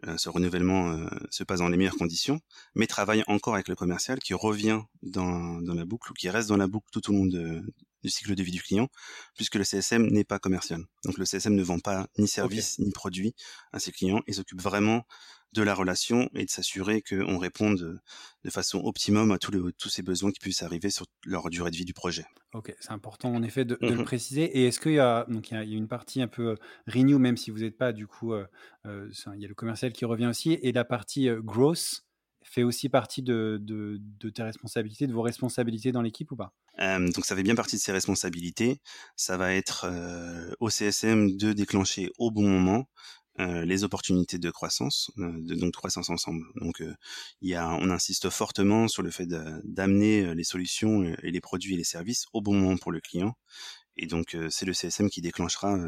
euh, 0.07 0.17
ce 0.19 0.29
renouvellement 0.29 0.91
euh, 0.91 1.07
se 1.31 1.45
passe 1.45 1.61
dans 1.61 1.69
les 1.69 1.79
meilleures 1.79 1.97
conditions, 1.97 2.41
mais 2.75 2.87
travaille 2.87 3.25
encore 3.27 3.55
avec 3.55 3.69
le 3.69 3.75
commercial 3.75 4.19
qui 4.19 4.35
revient 4.35 4.81
dans, 5.03 5.61
dans 5.63 5.75
la 5.75 5.87
boucle 5.87 6.11
ou 6.11 6.15
qui 6.15 6.29
reste 6.29 6.49
dans 6.49 6.59
la 6.59 6.67
boucle 6.67 6.89
tout 6.93 7.11
au 7.11 7.15
long 7.15 7.25
de, 7.25 7.63
du 8.05 8.11
cycle 8.11 8.35
de 8.35 8.43
vie 8.43 8.53
du 8.53 8.63
client, 8.63 8.89
puisque 9.35 9.55
le 9.55 9.65
CSM 9.65 10.07
n'est 10.09 10.25
pas 10.25 10.39
commercial. 10.39 10.85
Donc 11.05 11.17
le 11.17 11.25
CSM 11.25 11.55
ne 11.55 11.63
vend 11.63 11.79
pas 11.79 12.07
ni 12.19 12.29
service 12.29 12.79
ni 12.79 12.91
produit 12.91 13.35
à 13.73 13.81
ses 13.81 13.93
clients. 13.93 14.21
Et 14.27 14.35
s'occupe 14.35 14.61
vraiment 14.61 15.07
de 15.55 15.63
la 15.63 15.75
relation 15.75 16.29
et 16.35 16.45
de 16.45 16.51
s'assurer 16.51 17.03
qu'on 17.03 17.39
réponde 17.39 18.01
de 18.45 18.51
façon 18.51 18.81
optimum 18.85 19.31
à 19.31 19.39
tous, 19.39 19.53
les, 19.53 19.61
tous 19.79 19.89
ces 19.89 20.03
besoins 20.03 20.33
qui 20.33 20.41
puissent 20.41 20.63
arriver 20.63 20.91
sur 20.91 21.07
leur 21.25 21.49
durée 21.49 21.71
de 21.71 21.77
vie 21.77 21.85
du 21.85 21.95
projet. 21.95 22.27
Ok, 22.53 22.75
c'est 22.79 22.91
important 22.91 23.33
en 23.33 23.43
effet 23.43 23.65
de, 23.65 23.79
le 23.81 23.97
mmh 23.97 24.05
préciser. 24.05 24.45
Et 24.59 24.67
est-ce 24.67 24.81
qu'il 24.81 24.93
y 24.93 24.99
a 24.99 25.25
donc 25.29 25.51
il 25.51 25.55
y 25.55 25.57
a, 25.57 25.63
une 25.63 25.89
partie 25.89 26.21
un 26.21 26.29
peu 26.29 26.51
euh, 26.51 26.57
renew, 26.87 27.19
même 27.19 27.37
si 27.37 27.51
vous 27.51 27.61
n'êtes 27.61 27.79
pas 27.79 27.93
du 27.93 28.07
coup, 28.07 28.33
euh, 28.33 28.47
euh, 28.87 29.11
il 29.35 29.41
y 29.41 29.45
a 29.45 29.49
le 29.49 29.55
commercial 29.55 29.93
qui 29.93 30.05
revient 30.05 30.27
aussi, 30.27 30.53
et 30.53 30.73
la 30.73 30.85
partie 30.85 31.29
growth 31.43 32.05
fait 32.43 32.63
aussi 32.63 32.91
partie 32.91 33.23
de, 33.23 33.59
de, 33.63 34.29
tes 34.29 34.43
responsabilités, 34.43 35.07
de 35.07 35.15
vos 35.15 35.23
responsabilités 35.23 35.93
dans 35.93 36.03
l'équipe 36.03 36.31
ou 36.31 36.37
pas? 36.37 36.53
Donc 36.79 37.25
ça 37.25 37.35
fait 37.35 37.43
bien 37.43 37.55
partie 37.55 37.77
de 37.77 37.81
ses 37.81 37.93
responsabilités. 37.93 38.83
Ça 39.17 39.39
va 39.39 39.55
être 39.55 39.87
au 40.61 40.69
CSM 40.69 41.39
de 41.39 41.55
déclencher 41.55 42.11
au 42.19 42.31
bon 42.31 42.47
moment 42.47 42.87
euh, 43.41 43.65
les 43.65 43.83
opportunités 43.83 44.39
de 44.39 44.51
croissance, 44.53 45.11
euh, 45.19 45.33
de, 45.41 45.57
donc 45.57 45.73
croissance 45.73 46.09
ensemble. 46.09 46.45
Donc, 46.55 46.81
euh, 46.81 46.95
il 47.41 47.51
y 47.51 47.57
a, 47.57 47.69
on 47.69 47.91
insiste 47.91 48.31
fortement 48.31 48.87
sur 48.87 49.03
le 49.03 49.11
fait 49.11 49.27
d'amener 49.27 50.35
les 50.35 50.45
solutions 50.45 51.03
et 51.03 51.31
les 51.31 51.41
produits 51.41 51.75
et 51.75 51.77
les 51.77 51.85
services 51.85 52.27
au 52.33 52.41
bon 52.41 52.55
moment 52.55 52.77
pour 52.77 52.93
le 52.93 53.01
client. 53.01 53.37
Et 53.97 54.07
donc, 54.07 54.37
c'est 54.51 54.67
le 54.67 54.73
CSM 54.73 55.09
qui 55.09 55.21
déclenchera 55.21 55.79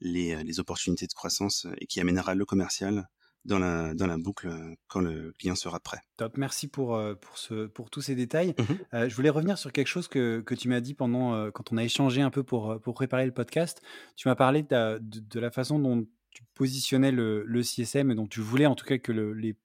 les, 0.00 0.42
les, 0.44 0.60
opportunités 0.60 1.06
de 1.06 1.12
croissance 1.12 1.66
et 1.78 1.86
qui 1.86 1.98
amènera 1.98 2.34
le 2.34 2.44
commercial 2.44 3.08
dans 3.46 3.58
la, 3.58 3.94
dans 3.94 4.06
la 4.06 4.18
boucle 4.18 4.50
quand 4.86 5.00
le 5.00 5.32
client 5.38 5.54
sera 5.54 5.80
prêt. 5.80 6.00
Top, 6.18 6.36
merci 6.36 6.68
pour, 6.68 7.00
pour, 7.22 7.38
ce, 7.38 7.66
pour 7.66 7.88
tous 7.88 8.02
ces 8.02 8.14
détails. 8.14 8.54
Mmh 8.58 9.08
je 9.08 9.14
voulais 9.14 9.30
revenir 9.30 9.56
sur 9.56 9.72
quelque 9.72 9.86
chose 9.86 10.08
que, 10.08 10.40
que 10.40 10.54
tu 10.54 10.68
m'as 10.68 10.80
dit 10.80 10.92
pendant 10.92 11.50
quand 11.52 11.72
on 11.72 11.78
a 11.78 11.84
échangé 11.84 12.20
un 12.20 12.30
peu 12.30 12.42
pour, 12.42 12.78
pour 12.82 12.92
préparer 12.94 13.24
le 13.24 13.32
podcast. 13.32 13.80
Tu 14.16 14.28
m'as 14.28 14.36
parlé 14.36 14.62
de, 14.62 14.98
de, 15.00 15.40
la 15.40 15.50
façon 15.50 15.78
dont 15.78 16.06
tu 16.30 16.44
positionnais 16.54 17.10
le, 17.10 17.44
le, 17.44 17.62
CSM 17.62 18.10
et 18.10 18.14
dont 18.14 18.26
tu 18.26 18.40
voulais 18.40 18.66
en 18.66 18.74
tout 18.74 18.84
cas 18.84 18.98
que 18.98 19.12
le, 19.12 19.32
les, 19.32 19.56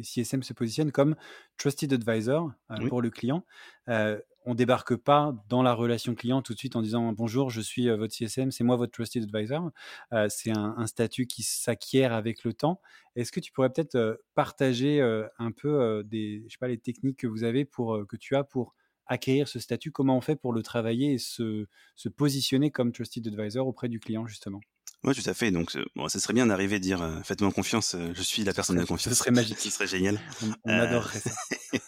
CSM 0.00 0.42
se 0.42 0.52
positionnent 0.52 0.92
comme 0.92 1.16
trusted 1.58 1.92
advisor 1.92 2.52
euh, 2.70 2.88
pour 2.88 3.02
le 3.02 3.10
client. 3.10 3.44
Euh, 3.88 4.18
on 4.44 4.54
débarque 4.54 4.96
pas 4.96 5.36
dans 5.48 5.62
la 5.62 5.72
relation 5.72 6.16
client 6.16 6.42
tout 6.42 6.54
de 6.54 6.58
suite 6.58 6.74
en 6.74 6.82
disant 6.82 7.12
bonjour, 7.12 7.50
je 7.50 7.60
suis 7.60 7.88
euh, 7.88 7.96
votre 7.96 8.14
CSM, 8.14 8.50
c'est 8.50 8.64
moi 8.64 8.76
votre 8.76 8.92
trusted 8.92 9.22
advisor. 9.22 9.70
Euh, 10.12 10.26
c'est 10.28 10.50
un, 10.50 10.74
un, 10.76 10.86
statut 10.86 11.26
qui 11.26 11.42
s'acquiert 11.42 12.12
avec 12.12 12.42
le 12.44 12.52
temps. 12.52 12.80
Est-ce 13.14 13.30
que 13.30 13.40
tu 13.40 13.52
pourrais 13.52 13.70
peut-être 13.70 14.20
partager 14.34 15.00
un 15.38 15.52
peu 15.52 16.02
des, 16.04 16.44
je 16.46 16.52
sais 16.52 16.58
pas, 16.58 16.68
les 16.68 16.78
techniques 16.78 17.18
que 17.18 17.26
vous 17.26 17.44
avez 17.44 17.66
pour 17.66 18.06
que 18.08 18.16
tu 18.16 18.34
as 18.36 18.42
pour 18.42 18.74
acquérir 19.06 19.48
ce 19.48 19.58
statut? 19.58 19.92
Comment 19.92 20.16
on 20.16 20.22
fait 20.22 20.36
pour 20.36 20.54
le 20.54 20.62
travailler 20.62 21.12
et 21.12 21.18
se, 21.18 21.66
se 21.94 22.08
positionner 22.08 22.70
comme 22.70 22.90
trusted 22.90 23.26
advisor 23.26 23.66
auprès 23.66 23.90
du 23.90 24.00
client 24.00 24.26
justement? 24.26 24.60
Oui, 25.04 25.14
tout 25.14 25.28
à 25.28 25.34
fait. 25.34 25.50
Donc, 25.50 25.76
bon, 25.96 26.08
ce 26.08 26.20
serait 26.20 26.32
bien 26.32 26.46
d'arriver 26.46 26.76
à 26.76 26.78
dire 26.78 27.02
euh, 27.02 27.20
faites-moi 27.24 27.50
confiance, 27.50 27.96
euh, 27.96 28.12
je 28.14 28.22
suis 28.22 28.44
la 28.44 28.54
personne 28.54 28.76
de 28.76 28.84
confiance. 28.84 29.12
Ce 29.12 29.18
serait 29.18 29.32
magique. 29.32 29.58
ce 29.60 29.70
serait 29.70 29.88
génial. 29.88 30.20
On, 30.64 30.70
euh, 30.70 30.82
adorerait 30.82 31.18
ça. 31.18 31.30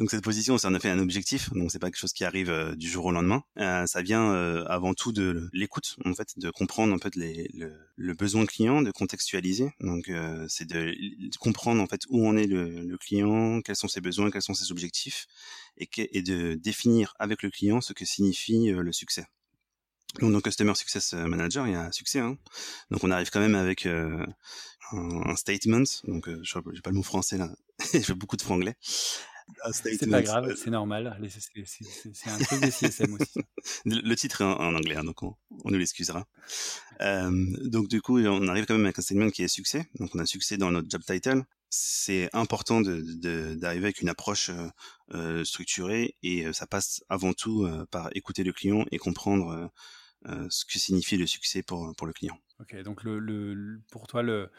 donc, 0.00 0.10
cette 0.10 0.24
position, 0.24 0.58
c'est 0.58 0.66
en 0.66 0.74
effet 0.74 0.90
un 0.90 0.98
objectif. 0.98 1.52
Donc, 1.52 1.70
c'est 1.70 1.78
pas 1.78 1.86
quelque 1.86 2.00
chose 2.00 2.12
qui 2.12 2.24
arrive 2.24 2.74
du 2.76 2.88
jour 2.88 3.04
au 3.04 3.12
lendemain. 3.12 3.44
ça 3.86 4.02
vient 4.02 4.32
avant 4.66 4.92
tout 4.92 5.12
de 5.12 5.48
l'écoute, 5.52 5.96
en 6.04 6.14
fait, 6.14 6.36
de 6.36 6.50
comprendre 6.50 6.92
en 6.92 6.98
fait 6.98 7.14
les, 7.14 7.48
le, 7.54 7.72
le 7.94 8.14
besoin 8.14 8.44
client, 8.44 8.82
de 8.82 8.90
contextualiser. 8.90 9.70
Donc, 9.80 10.10
c'est 10.48 10.66
de, 10.66 10.92
comprendre 11.38 11.80
en 11.80 11.86
fait 11.86 12.00
où 12.08 12.26
en 12.26 12.36
est 12.36 12.46
le, 12.46 12.82
le, 12.82 12.98
client, 12.98 13.60
quels 13.60 13.76
sont 13.76 13.88
ses 13.88 14.00
besoins, 14.00 14.32
quels 14.32 14.42
sont 14.42 14.54
ses 14.54 14.72
objectifs, 14.72 15.26
et, 15.76 15.88
et 15.96 16.22
de 16.22 16.54
définir 16.54 17.14
avec 17.20 17.44
le 17.44 17.50
client 17.50 17.80
ce 17.80 17.92
que 17.92 18.04
signifie 18.04 18.70
le 18.70 18.92
succès. 18.92 19.26
Donc, 20.20 20.32
dans 20.32 20.40
Customer 20.40 20.74
Success 20.74 21.12
Manager, 21.14 21.66
il 21.66 21.72
y 21.72 21.76
a 21.76 21.82
un 21.82 21.92
succès. 21.92 22.20
Hein. 22.20 22.36
Donc, 22.90 23.04
on 23.04 23.10
arrive 23.10 23.30
quand 23.30 23.40
même 23.40 23.54
avec 23.54 23.86
euh, 23.86 24.24
un, 24.92 25.30
un, 25.30 25.36
statement. 25.36 25.84
Donc, 26.04 26.28
euh, 26.28 26.40
je 26.42 26.58
n'ai 26.58 26.80
pas 26.80 26.90
le 26.90 26.96
mot 26.96 27.02
français 27.02 27.38
là. 27.38 27.50
je 27.92 28.00
fais 28.00 28.14
beaucoup 28.14 28.36
de 28.36 28.42
franglais. 28.42 28.76
c'est 29.72 30.10
pas 30.10 30.22
grave, 30.22 30.54
c'est 30.56 30.70
normal. 30.70 31.18
C'est 31.30 32.30
un 32.30 32.38
truc 32.38 32.60
de 32.62 32.70
CSM 32.70 33.14
aussi. 33.14 33.40
Le, 33.84 34.14
titre 34.14 34.42
est 34.42 34.44
en, 34.44 34.74
anglais, 34.74 34.96
hein, 34.96 35.04
donc 35.04 35.22
on, 35.22 35.36
nous 35.64 35.78
l'excusera. 35.78 36.26
Euh, 37.00 37.30
donc 37.64 37.88
du 37.88 38.00
coup, 38.00 38.18
on 38.20 38.48
arrive 38.48 38.66
quand 38.66 38.74
même 38.74 38.84
avec 38.84 38.98
un 38.98 39.02
statement 39.02 39.30
qui 39.30 39.42
est 39.42 39.48
succès. 39.48 39.86
Donc 39.98 40.14
on 40.14 40.18
a 40.18 40.26
succès 40.26 40.56
dans 40.56 40.70
notre 40.70 40.88
job 40.88 41.02
title. 41.04 41.42
C'est 41.68 42.30
important 42.32 42.80
d'arriver 42.80 43.56
de, 43.56 43.66
avec 43.66 44.00
une 44.00 44.08
approche 44.08 44.50
euh, 44.50 44.68
euh, 45.14 45.44
structurée 45.44 46.14
et 46.22 46.52
ça 46.52 46.66
passe 46.66 47.02
avant 47.08 47.32
tout 47.32 47.68
par 47.90 48.08
écouter 48.14 48.44
le 48.44 48.52
client 48.52 48.84
et 48.92 48.98
comprendre 48.98 49.70
ce 50.50 50.64
que 50.64 50.78
signifie 50.78 51.16
le 51.16 51.26
succès 51.26 51.62
pour, 51.62 51.94
pour 51.96 52.06
le 52.06 52.12
client. 52.12 52.38
Ok, 52.60 52.74
donc 52.82 53.04
le, 53.04 53.18
le 53.18 53.80
pour 53.90 54.06
toi, 54.06 54.22
le, 54.22 54.50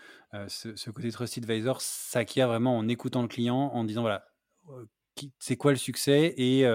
ce, 0.47 0.75
ce, 0.75 0.89
côté 0.91 1.11
Trusted 1.11 1.49
Advisor 1.49 1.81
s'acquiert 1.81 2.47
vraiment 2.47 2.77
en 2.77 2.87
écoutant 2.87 3.21
le 3.21 3.27
client, 3.27 3.71
en 3.73 3.83
disant 3.83 4.01
voilà, 4.01 4.25
c'est 5.39 5.55
quoi 5.55 5.71
le 5.71 5.77
succès 5.77 6.33
et, 6.37 6.65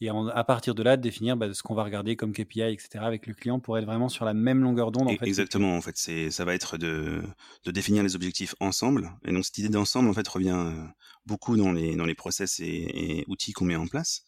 et 0.00 0.08
à 0.08 0.44
partir 0.44 0.74
de 0.74 0.82
là 0.82 0.96
de 0.96 1.02
définir 1.02 1.36
bah, 1.36 1.52
ce 1.52 1.62
qu'on 1.62 1.74
va 1.74 1.84
regarder 1.84 2.16
comme 2.16 2.32
KPI 2.32 2.62
etc 2.62 3.04
avec 3.04 3.26
le 3.26 3.34
client 3.34 3.60
pour 3.60 3.78
être 3.78 3.84
vraiment 3.84 4.08
sur 4.08 4.24
la 4.24 4.34
même 4.34 4.62
longueur 4.62 4.92
d'onde 4.92 5.08
en 5.08 5.16
fait. 5.16 5.26
exactement 5.26 5.76
en 5.76 5.80
fait 5.80 5.96
c'est 5.96 6.30
ça 6.30 6.44
va 6.44 6.54
être 6.54 6.78
de, 6.78 7.22
de 7.64 7.70
définir 7.70 8.02
les 8.02 8.16
objectifs 8.16 8.54
ensemble 8.60 9.12
et 9.24 9.32
donc 9.32 9.44
cette 9.44 9.58
idée 9.58 9.68
d'ensemble 9.68 10.08
en 10.08 10.12
fait 10.12 10.26
revient 10.26 10.72
beaucoup 11.26 11.56
dans 11.56 11.72
les 11.72 11.96
dans 11.96 12.06
les 12.06 12.14
process 12.14 12.60
et, 12.60 13.24
outils 13.28 13.52
qu'on 13.52 13.64
met 13.64 13.76
en 13.76 13.86
place 13.86 14.24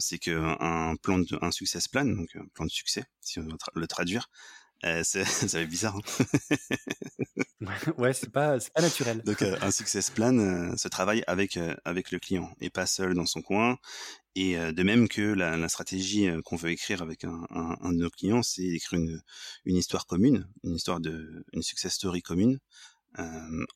c'est 0.00 0.18
que 0.18 0.30
un 0.60 0.96
plan 0.96 1.18
de 1.18 1.38
un 1.40 1.50
success 1.50 1.88
plan 1.88 2.04
donc 2.04 2.34
un 2.36 2.46
plan 2.54 2.64
de 2.64 2.70
succès 2.70 3.04
si 3.20 3.38
on 3.38 3.42
veut 3.42 3.56
le 3.74 3.86
traduire 3.86 4.28
euh, 4.84 5.02
ça 5.04 5.24
fait 5.24 5.66
bizarre. 5.66 5.96
Hein 5.96 6.46
ouais, 7.98 8.12
c'est 8.12 8.30
pas, 8.30 8.58
c'est 8.58 8.72
pas 8.72 8.82
naturel. 8.82 9.22
Donc, 9.24 9.42
euh, 9.42 9.56
un 9.60 9.70
success 9.70 10.10
plan 10.10 10.36
euh, 10.38 10.76
se 10.76 10.88
travaille 10.88 11.22
avec, 11.26 11.56
euh, 11.56 11.74
avec 11.84 12.10
le 12.10 12.18
client 12.18 12.50
et 12.60 12.70
pas 12.70 12.86
seul 12.86 13.14
dans 13.14 13.26
son 13.26 13.42
coin. 13.42 13.78
Et 14.34 14.56
de 14.56 14.82
même 14.82 15.08
que 15.08 15.20
la, 15.20 15.58
la 15.58 15.68
stratégie 15.68 16.26
qu'on 16.46 16.56
veut 16.56 16.70
écrire 16.70 17.02
avec 17.02 17.24
un, 17.24 17.46
un, 17.50 17.76
un, 17.82 17.92
de 17.92 17.98
nos 17.98 18.08
clients, 18.08 18.42
c'est 18.42 18.62
écrire 18.62 18.98
une, 18.98 19.20
une 19.66 19.76
histoire 19.76 20.06
commune, 20.06 20.48
une 20.64 20.76
histoire 20.76 21.00
de, 21.00 21.44
une 21.52 21.60
success 21.60 21.92
story 21.92 22.22
commune 22.22 22.58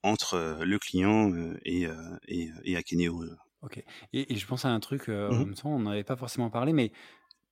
entre 0.02 0.62
le 0.64 0.78
client 0.78 1.30
et, 1.66 1.86
et, 2.26 2.50
et 2.64 2.76
Akeneo. 2.78 3.22
Ok. 3.62 3.82
Et, 4.12 4.32
et, 4.32 4.36
je 4.36 4.46
pense 4.46 4.64
à 4.64 4.68
un 4.68 4.80
truc, 4.80 5.08
en 5.08 5.32
mmh 5.32 5.38
même 5.38 5.54
temps, 5.54 5.70
on 5.70 5.80
n'avait 5.80 6.04
pas 6.04 6.16
forcément 6.16 6.50
parlé, 6.50 6.72
mais 6.72 6.92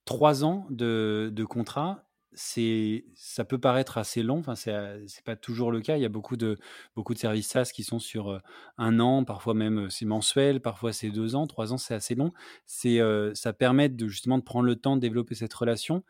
trois 0.04 0.44
ans 0.44 0.66
de, 0.70 1.30
de 1.32 1.44
contrat, 1.44 2.04
c'est 2.34 3.04
ça 3.14 3.44
peut 3.44 3.58
paraître 3.58 3.96
assez 3.96 4.22
long, 4.22 4.38
enfin 4.38 4.56
c'est 4.56 4.74
c'est 5.06 5.24
pas 5.24 5.36
toujours 5.36 5.70
le 5.70 5.80
cas. 5.80 5.96
Il 5.96 6.02
y 6.02 6.04
a 6.04 6.08
beaucoup 6.10 6.36
de 6.36 6.58
beaucoup 6.96 7.14
de 7.14 7.18
services 7.18 7.48
SaaS 7.48 7.70
qui 7.72 7.84
sont 7.84 7.98
sur 8.00 8.40
un 8.76 9.00
an, 9.00 9.24
parfois 9.24 9.54
même 9.54 9.88
c'est 9.90 10.04
mensuel, 10.04 10.60
parfois 10.60 10.92
c'est 10.92 11.10
deux 11.10 11.36
ans, 11.36 11.46
trois 11.46 11.72
ans 11.72 11.78
c'est 11.78 11.94
assez 11.94 12.14
long. 12.14 12.32
C'est 12.66 13.00
ça 13.34 13.52
permet 13.52 13.88
de 13.88 14.08
justement 14.08 14.38
de 14.38 14.42
prendre 14.42 14.66
le 14.66 14.76
temps 14.76 14.96
de 14.96 15.00
développer 15.00 15.34
cette 15.34 15.54
relation. 15.54 16.04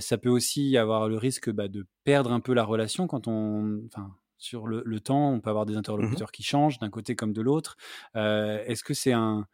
ça 0.00 0.18
peut 0.18 0.28
aussi 0.28 0.76
avoir 0.76 1.08
le 1.08 1.16
risque 1.16 1.50
bah, 1.50 1.68
de 1.68 1.86
perdre 2.04 2.32
un 2.32 2.40
peu 2.40 2.54
la 2.54 2.64
relation 2.64 3.06
quand 3.06 3.28
on, 3.28 3.80
enfin 3.86 4.12
sur 4.38 4.66
le, 4.66 4.82
le 4.84 5.00
temps, 5.00 5.32
on 5.32 5.40
peut 5.40 5.50
avoir 5.50 5.66
des 5.66 5.74
mmh 5.74 5.78
interlocuteurs 5.78 6.32
qui 6.32 6.42
changent 6.42 6.78
d'un 6.78 6.90
côté 6.90 7.14
comme 7.16 7.32
de 7.32 7.42
l'autre. 7.42 7.76
Est-ce 8.14 8.82
que 8.82 8.94
c'est 8.94 9.12
un 9.12 9.46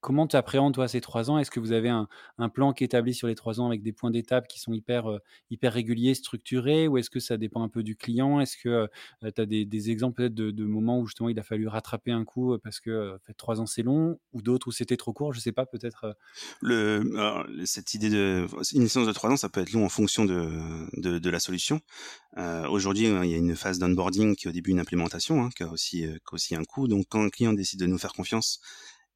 comment 0.00 0.26
tu 0.26 0.36
appréhendes 0.36 0.74
toi 0.74 0.88
ces 0.88 1.00
trois 1.00 1.30
ans? 1.30 1.38
Est-ce 1.38 1.50
que 1.50 1.60
vous 1.60 1.72
avez 1.72 1.88
un, 1.88 2.08
plan 2.52 2.72
qui 2.72 2.84
est 2.84 2.86
établi 2.86 3.14
sur 3.14 3.28
les 3.28 3.34
trois 3.34 3.60
ans 3.60 3.66
avec 3.66 3.82
des 3.82 3.92
points 3.92 4.10
d'étape 4.10 4.46
qui 4.48 4.60
sont 4.60 4.72
hyper, 4.72 5.10
euh, 5.10 5.18
hyper 5.50 5.72
réguliers, 5.72 6.14
structurés? 6.14 6.88
Ou 6.88 6.98
est-ce 6.98 7.10
que 7.10 7.20
ça 7.20 7.36
dépend 7.36 7.62
un 7.62 7.68
peu 7.68 7.82
du 7.82 7.96
client? 7.96 8.40
Est-ce 8.40 8.56
que 8.56 8.68
euh, 8.68 9.30
tu 9.34 9.40
as 9.40 9.46
des, 9.46 9.90
exemples 9.90 10.16
peut-être 10.16 10.34
de, 10.34 10.64
moments 10.64 10.98
où 10.98 11.06
justement 11.06 11.28
il 11.28 11.38
a 11.38 11.42
fallu 11.42 11.68
rattraper 11.68 12.10
un 12.10 12.24
coup 12.24 12.56
parce 12.62 12.80
que 12.80 13.16
fait, 13.26 13.34
trois 13.34 13.60
ans 13.60 13.66
c'est 13.66 13.82
long? 13.82 14.18
Ou 14.32 14.42
d'autres 14.42 14.68
où 14.68 14.72
c'était 14.72 14.96
trop 14.96 15.12
court? 15.12 15.32
Je 15.32 15.40
sais 15.40 15.52
pas, 15.52 15.66
peut-être. 15.66 16.16
Cette 17.64 17.94
idée 17.94 18.10
de. 18.10 18.46
Une 18.72 18.82
licence 18.82 19.06
de 19.06 19.12
trois 19.12 19.30
ans, 19.30 19.36
ça 19.36 19.48
peut 19.48 19.60
être 19.60 19.72
long 19.72 19.84
en 19.84 19.88
fonction 19.88 20.24
de, 20.24 21.28
la 21.30 21.40
solution. 21.40 21.80
Euh, 22.36 22.68
aujourd'hui, 22.68 23.04
il 23.06 23.30
y 23.30 23.34
a 23.34 23.36
une 23.36 23.56
phase 23.56 23.78
d'onboarding 23.78 24.34
qui 24.36 24.46
est 24.46 24.50
au 24.50 24.52
début 24.52 24.70
une 24.70 24.80
implémentation, 24.80 25.42
hein, 25.42 25.50
qui, 25.56 25.62
a 25.62 25.68
aussi, 25.68 26.00
qui 26.00 26.04
a 26.04 26.34
aussi 26.34 26.54
un 26.54 26.64
coût. 26.64 26.88
Donc 26.88 27.06
quand 27.08 27.22
un 27.22 27.30
client 27.30 27.52
décide 27.52 27.80
de 27.80 27.86
nous 27.86 27.98
faire 27.98 28.12
confiance 28.12 28.60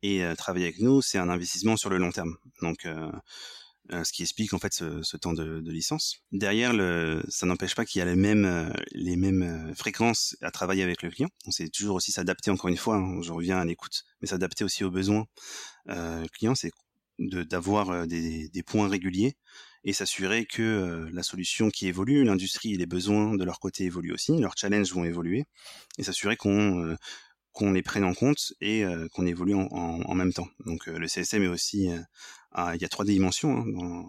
et 0.02 0.24
euh, 0.24 0.34
travailler 0.34 0.66
avec 0.66 0.80
nous, 0.80 1.02
c'est 1.02 1.18
un 1.18 1.28
investissement 1.28 1.76
sur 1.76 1.90
le 1.90 1.98
long 1.98 2.12
terme. 2.12 2.36
Donc, 2.62 2.86
euh, 2.86 3.10
euh, 3.92 4.04
ce 4.04 4.12
qui 4.12 4.22
explique 4.22 4.52
en 4.52 4.58
fait 4.58 4.74
ce, 4.74 5.02
ce 5.02 5.16
temps 5.16 5.32
de, 5.32 5.60
de, 5.60 5.72
licence. 5.72 6.18
Derrière, 6.30 6.74
le, 6.74 7.22
ça 7.28 7.46
n'empêche 7.46 7.74
pas 7.74 7.86
qu'il 7.86 8.00
y 8.00 8.02
a 8.02 8.04
les 8.04 8.16
mêmes, 8.16 8.72
les 8.92 9.16
mêmes 9.16 9.72
fréquences 9.74 10.36
à 10.42 10.50
travailler 10.50 10.82
avec 10.82 11.02
le 11.02 11.10
client. 11.10 11.30
On 11.46 11.50
sait 11.50 11.68
toujours 11.68 11.96
aussi 11.96 12.12
s'adapter. 12.12 12.50
Encore 12.50 12.68
une 12.68 12.76
fois, 12.76 12.96
hein, 12.96 13.22
je 13.22 13.32
reviens 13.32 13.58
à 13.58 13.64
l'écoute, 13.64 14.04
mais 14.20 14.28
s'adapter 14.28 14.62
aussi 14.62 14.84
aux 14.84 14.90
besoins 14.90 15.26
euh, 15.88 16.24
client, 16.32 16.54
c'est 16.54 16.70
d'avoir 17.18 18.06
des, 18.06 18.48
des, 18.48 18.62
points 18.62 18.88
réguliers 18.88 19.36
et 19.82 19.92
s'assurer 19.92 20.46
que 20.46 21.08
la 21.12 21.24
solution 21.24 21.68
qui 21.68 21.88
évolue, 21.88 22.22
l'industrie 22.22 22.74
et 22.74 22.76
les 22.76 22.86
besoins 22.86 23.34
de 23.34 23.42
leur 23.42 23.58
côté 23.58 23.84
évoluent 23.84 24.12
aussi, 24.12 24.38
leurs 24.38 24.56
challenges 24.56 24.92
vont 24.92 25.02
évoluer, 25.02 25.44
et 25.98 26.04
s'assurer 26.04 26.36
qu'on 26.36 26.96
qu'on 27.58 27.72
les 27.72 27.82
prenne 27.82 28.04
en 28.04 28.14
compte 28.14 28.52
et 28.60 28.84
euh, 28.84 29.08
qu'on 29.08 29.26
évolue 29.26 29.54
en, 29.54 30.14
même 30.14 30.32
temps. 30.32 30.46
Donc 30.64 30.86
euh, 30.86 30.96
le 30.96 31.08
CSM 31.08 31.42
est 31.42 31.48
aussi, 31.48 31.90
euh, 31.90 32.72
il 32.72 32.80
y 32.80 32.84
a 32.84 32.88
trois 32.88 33.04
dimensions 33.04 33.64
hein, 33.76 34.04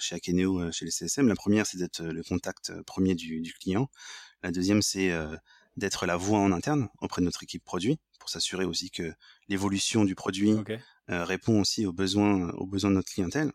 chez 0.00 0.16
Akeneo, 0.16 0.72
chez 0.72 0.86
le 0.86 0.90
CSM. 0.90 1.28
La 1.28 1.36
première, 1.36 1.66
c'est 1.66 1.78
d'être 1.78 2.02
le 2.02 2.22
contact 2.24 2.72
premier 2.82 3.14
du, 3.14 3.54
client. 3.60 3.88
La 4.42 4.50
deuxième, 4.50 4.82
c'est 4.82 5.12
d'être 5.76 6.06
la 6.06 6.16
voix 6.16 6.40
en 6.40 6.50
interne 6.50 6.88
auprès 7.00 7.22
de 7.22 7.26
notre 7.26 7.44
équipe 7.44 7.64
produit 7.64 8.00
pour 8.18 8.28
s'assurer 8.28 8.64
aussi 8.64 8.90
que 8.90 9.12
l'évolution 9.48 10.04
du 10.04 10.16
produit 10.16 10.56
répond 11.10 11.60
aussi 11.60 11.86
aux 11.86 11.92
besoins, 11.92 12.50
aux 12.52 12.66
besoins 12.66 12.90
de 12.90 12.96
notre 12.96 13.12
clientèle. 13.12 13.52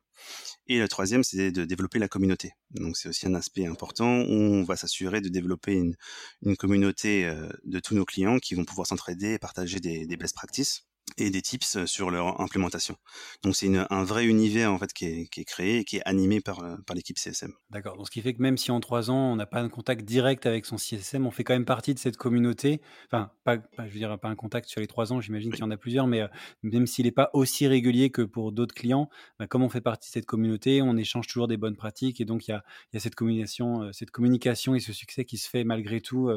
Et 0.67 0.79
le 0.79 0.87
troisième, 0.87 1.23
c'est 1.23 1.51
de 1.51 1.65
développer 1.65 1.99
la 1.99 2.07
communauté. 2.07 2.51
Donc 2.71 2.97
c'est 2.97 3.09
aussi 3.09 3.27
un 3.27 3.35
aspect 3.35 3.65
important 3.65 4.21
où 4.21 4.31
on 4.31 4.63
va 4.63 4.75
s'assurer 4.75 5.21
de 5.21 5.29
développer 5.29 5.73
une, 5.73 5.95
une 6.41 6.57
communauté 6.57 7.25
euh, 7.25 7.49
de 7.65 7.79
tous 7.79 7.95
nos 7.95 8.05
clients 8.05 8.39
qui 8.39 8.55
vont 8.55 8.65
pouvoir 8.65 8.87
s'entraider 8.87 9.33
et 9.33 9.39
partager 9.39 9.79
des, 9.79 10.05
des 10.05 10.17
best 10.17 10.35
practices 10.35 10.84
et 11.17 11.29
des 11.29 11.41
tips 11.41 11.77
euh, 11.77 11.85
sur 11.85 12.11
leur 12.11 12.41
implémentation. 12.41 12.95
Donc 13.43 13.55
c'est 13.55 13.69
un 13.89 14.03
vrai 14.03 14.25
univers 14.25 14.71
en 14.71 14.77
fait 14.77 14.91
qui 14.93 15.05
est, 15.05 15.27
qui 15.27 15.41
est, 15.41 15.45
créé 15.45 15.79
et 15.79 15.83
qui 15.85 15.97
est 15.97 16.01
animé 16.05 16.41
par, 16.41 16.63
euh, 16.63 16.77
par 16.85 16.95
l'équipe 16.95 17.17
CSM. 17.17 17.51
D'accord. 17.69 17.97
Donc 17.97 18.07
ce 18.07 18.11
qui 18.11 18.21
fait 18.21 18.33
que 18.33 18.41
même 18.41 18.57
si 18.57 18.71
en 18.71 18.79
trois 18.79 19.09
ans 19.09 19.31
on 19.31 19.35
n'a 19.35 19.45
pas 19.45 19.61
un 19.61 19.69
contact 19.69 20.03
direct 20.05 20.45
avec 20.45 20.65
son 20.65 20.77
CSM, 20.77 21.25
on 21.25 21.31
fait 21.31 21.43
quand 21.43 21.53
même 21.53 21.65
partie 21.65 21.93
de 21.93 21.99
cette 21.99 22.17
communauté. 22.17 22.81
Enfin, 23.07 23.31
pas, 23.43 23.57
je 23.77 23.83
veux 23.83 23.99
dire 23.99 24.17
pas 24.19 24.29
un 24.29 24.35
contact 24.35 24.69
sur 24.69 24.81
les 24.81 24.87
trois 24.87 25.13
ans. 25.13 25.21
J'imagine 25.21 25.51
qu'il 25.51 25.61
y 25.61 25.63
en 25.63 25.71
a 25.71 25.77
plusieurs, 25.77 26.07
mais 26.07 26.21
euh, 26.21 26.27
même 26.63 26.87
s'il 26.87 27.05
n'est 27.05 27.11
pas 27.11 27.29
aussi 27.33 27.67
régulier 27.67 28.09
que 28.09 28.21
pour 28.21 28.51
d'autres 28.51 28.75
clients, 28.75 29.09
bah, 29.39 29.47
comme 29.47 29.63
on 29.63 29.69
fait 29.69 29.81
partie 29.81 30.09
de 30.09 30.13
cette 30.13 30.25
communauté, 30.25 30.81
on 30.81 30.97
échange 30.97 31.27
toujours 31.27 31.47
des 31.47 31.57
bonnes 31.57 31.75
pratiques 31.75 32.21
et 32.21 32.25
donc 32.25 32.47
il 32.47 32.51
y 32.51 32.53
a, 32.53 32.63
y 32.93 32.97
a, 32.97 32.99
cette 32.99 33.15
communication, 33.15 33.91
cette 33.93 34.11
communication 34.11 34.75
et 34.75 34.79
ce 34.79 34.93
succès 34.93 35.25
qui 35.25 35.37
se 35.37 35.49
fait 35.49 35.63
malgré 35.63 36.01
tout, 36.01 36.29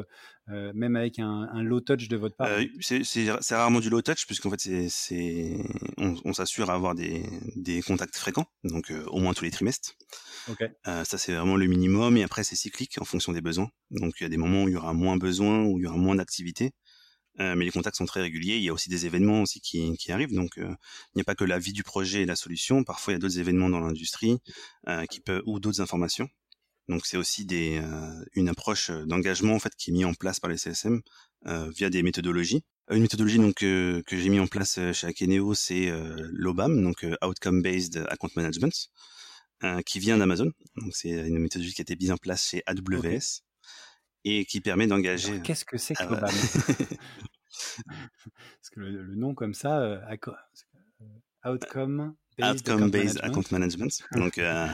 même 0.73 0.95
avec 0.95 1.19
un, 1.19 1.47
un, 1.51 1.63
low 1.63 1.79
touch 1.79 2.07
de 2.07 2.17
votre 2.17 2.35
part? 2.35 2.49
c'est 2.79 3.55
rarement 3.55 3.79
du 3.79 3.89
low 3.89 4.01
touch 4.01 4.25
puisqu'en 4.25 4.49
fait 4.49 4.89
c'est, 4.89 5.57
on, 5.97 6.15
on 6.25 6.33
s'assure 6.33 6.69
à 6.69 6.73
avoir 6.73 6.95
des, 6.95 7.23
des, 7.55 7.81
contacts 7.81 8.17
fréquents, 8.17 8.45
donc 8.63 8.91
euh, 8.91 9.05
au 9.07 9.19
moins 9.19 9.33
tous 9.33 9.43
les 9.43 9.51
trimestres. 9.51 9.95
Okay. 10.49 10.67
Euh, 10.87 11.03
ça 11.03 11.17
c'est 11.17 11.33
vraiment 11.33 11.55
le 11.55 11.67
minimum 11.67 12.17
et 12.17 12.23
après 12.23 12.43
c'est 12.43 12.55
cyclique 12.55 12.99
en 12.99 13.05
fonction 13.05 13.31
des 13.31 13.41
besoins. 13.41 13.69
Donc 13.91 14.15
il 14.19 14.23
y 14.23 14.25
a 14.25 14.29
des 14.29 14.37
moments 14.37 14.63
où 14.63 14.67
il 14.67 14.73
y 14.73 14.77
aura 14.77 14.93
moins 14.93 15.17
besoin, 15.17 15.63
où 15.63 15.77
il 15.79 15.83
y 15.83 15.87
aura 15.87 15.97
moins 15.97 16.15
d'activité. 16.15 16.71
Euh, 17.39 17.55
mais 17.55 17.65
les 17.65 17.71
contacts 17.71 17.97
sont 17.97 18.05
très 18.05 18.21
réguliers. 18.21 18.57
Il 18.57 18.63
y 18.63 18.69
a 18.69 18.73
aussi 18.73 18.89
des 18.89 19.05
événements 19.05 19.41
aussi 19.41 19.61
qui, 19.61 19.95
qui 19.97 20.11
arrivent. 20.11 20.33
Donc, 20.33 20.57
euh, 20.57 20.67
il 20.67 21.17
n'y 21.17 21.21
a 21.21 21.23
pas 21.23 21.35
que 21.35 21.45
la 21.45 21.59
vie 21.59 21.73
du 21.73 21.83
projet 21.83 22.23
et 22.23 22.25
la 22.25 22.35
solution. 22.35 22.83
Parfois, 22.83 23.13
il 23.13 23.15
y 23.15 23.17
a 23.17 23.19
d'autres 23.19 23.39
événements 23.39 23.69
dans 23.69 23.79
l'industrie 23.79 24.39
euh, 24.87 25.05
qui 25.05 25.21
peut 25.21 25.41
ou 25.45 25.59
d'autres 25.59 25.81
informations. 25.81 26.27
Donc, 26.89 27.05
c'est 27.05 27.17
aussi 27.17 27.45
des, 27.45 27.79
euh, 27.81 28.25
une 28.33 28.49
approche 28.49 28.91
d'engagement 28.91 29.55
en 29.55 29.59
fait 29.59 29.73
qui 29.77 29.91
est 29.91 29.93
mise 29.93 30.05
en 30.05 30.13
place 30.13 30.39
par 30.39 30.49
les 30.49 30.57
CSM 30.57 31.01
via 31.45 31.89
des 31.89 32.03
méthodologies. 32.03 32.63
Une 32.91 33.03
méthodologie 33.03 33.37
donc 33.37 33.53
que 33.55 34.03
j'ai 34.09 34.29
mis 34.29 34.39
en 34.39 34.47
place 34.47 34.79
euh, 34.79 34.93
chez 34.93 35.05
Akeneo, 35.05 35.53
c'est 35.53 35.89
euh, 35.89 36.27
l'OBAM, 36.33 36.81
donc 36.81 37.03
euh, 37.03 37.15
Outcome 37.23 37.61
Based 37.61 37.97
Account 38.09 38.31
Management, 38.35 38.89
qui 39.85 39.99
vient 39.99 40.17
d'Amazon. 40.17 40.51
Donc 40.77 40.95
c'est 40.95 41.09
une 41.09 41.37
méthodologie 41.37 41.75
qui 41.75 41.81
a 41.81 41.83
été 41.83 41.95
mise 41.95 42.11
en 42.11 42.17
place 42.17 42.47
chez 42.47 42.63
AWS 42.65 43.43
et 44.23 44.45
qui 44.45 44.59
permet 44.61 44.87
d'engager. 44.87 45.41
Qu'est-ce 45.41 45.65
que 45.65 45.77
c'est 45.77 45.93
que 45.93 46.01
ah 46.01 46.05
l'OBAM? 46.05 46.31
Parce 47.85 48.69
que 48.71 48.79
le, 48.79 49.15
nom 49.15 49.35
comme 49.35 49.53
ça, 49.53 50.01
Outcome 51.45 52.15
Outcome-based 52.41 53.19
account 53.21 53.43
management. 53.51 54.01
Donc 54.13 54.37
euh, 54.37 54.67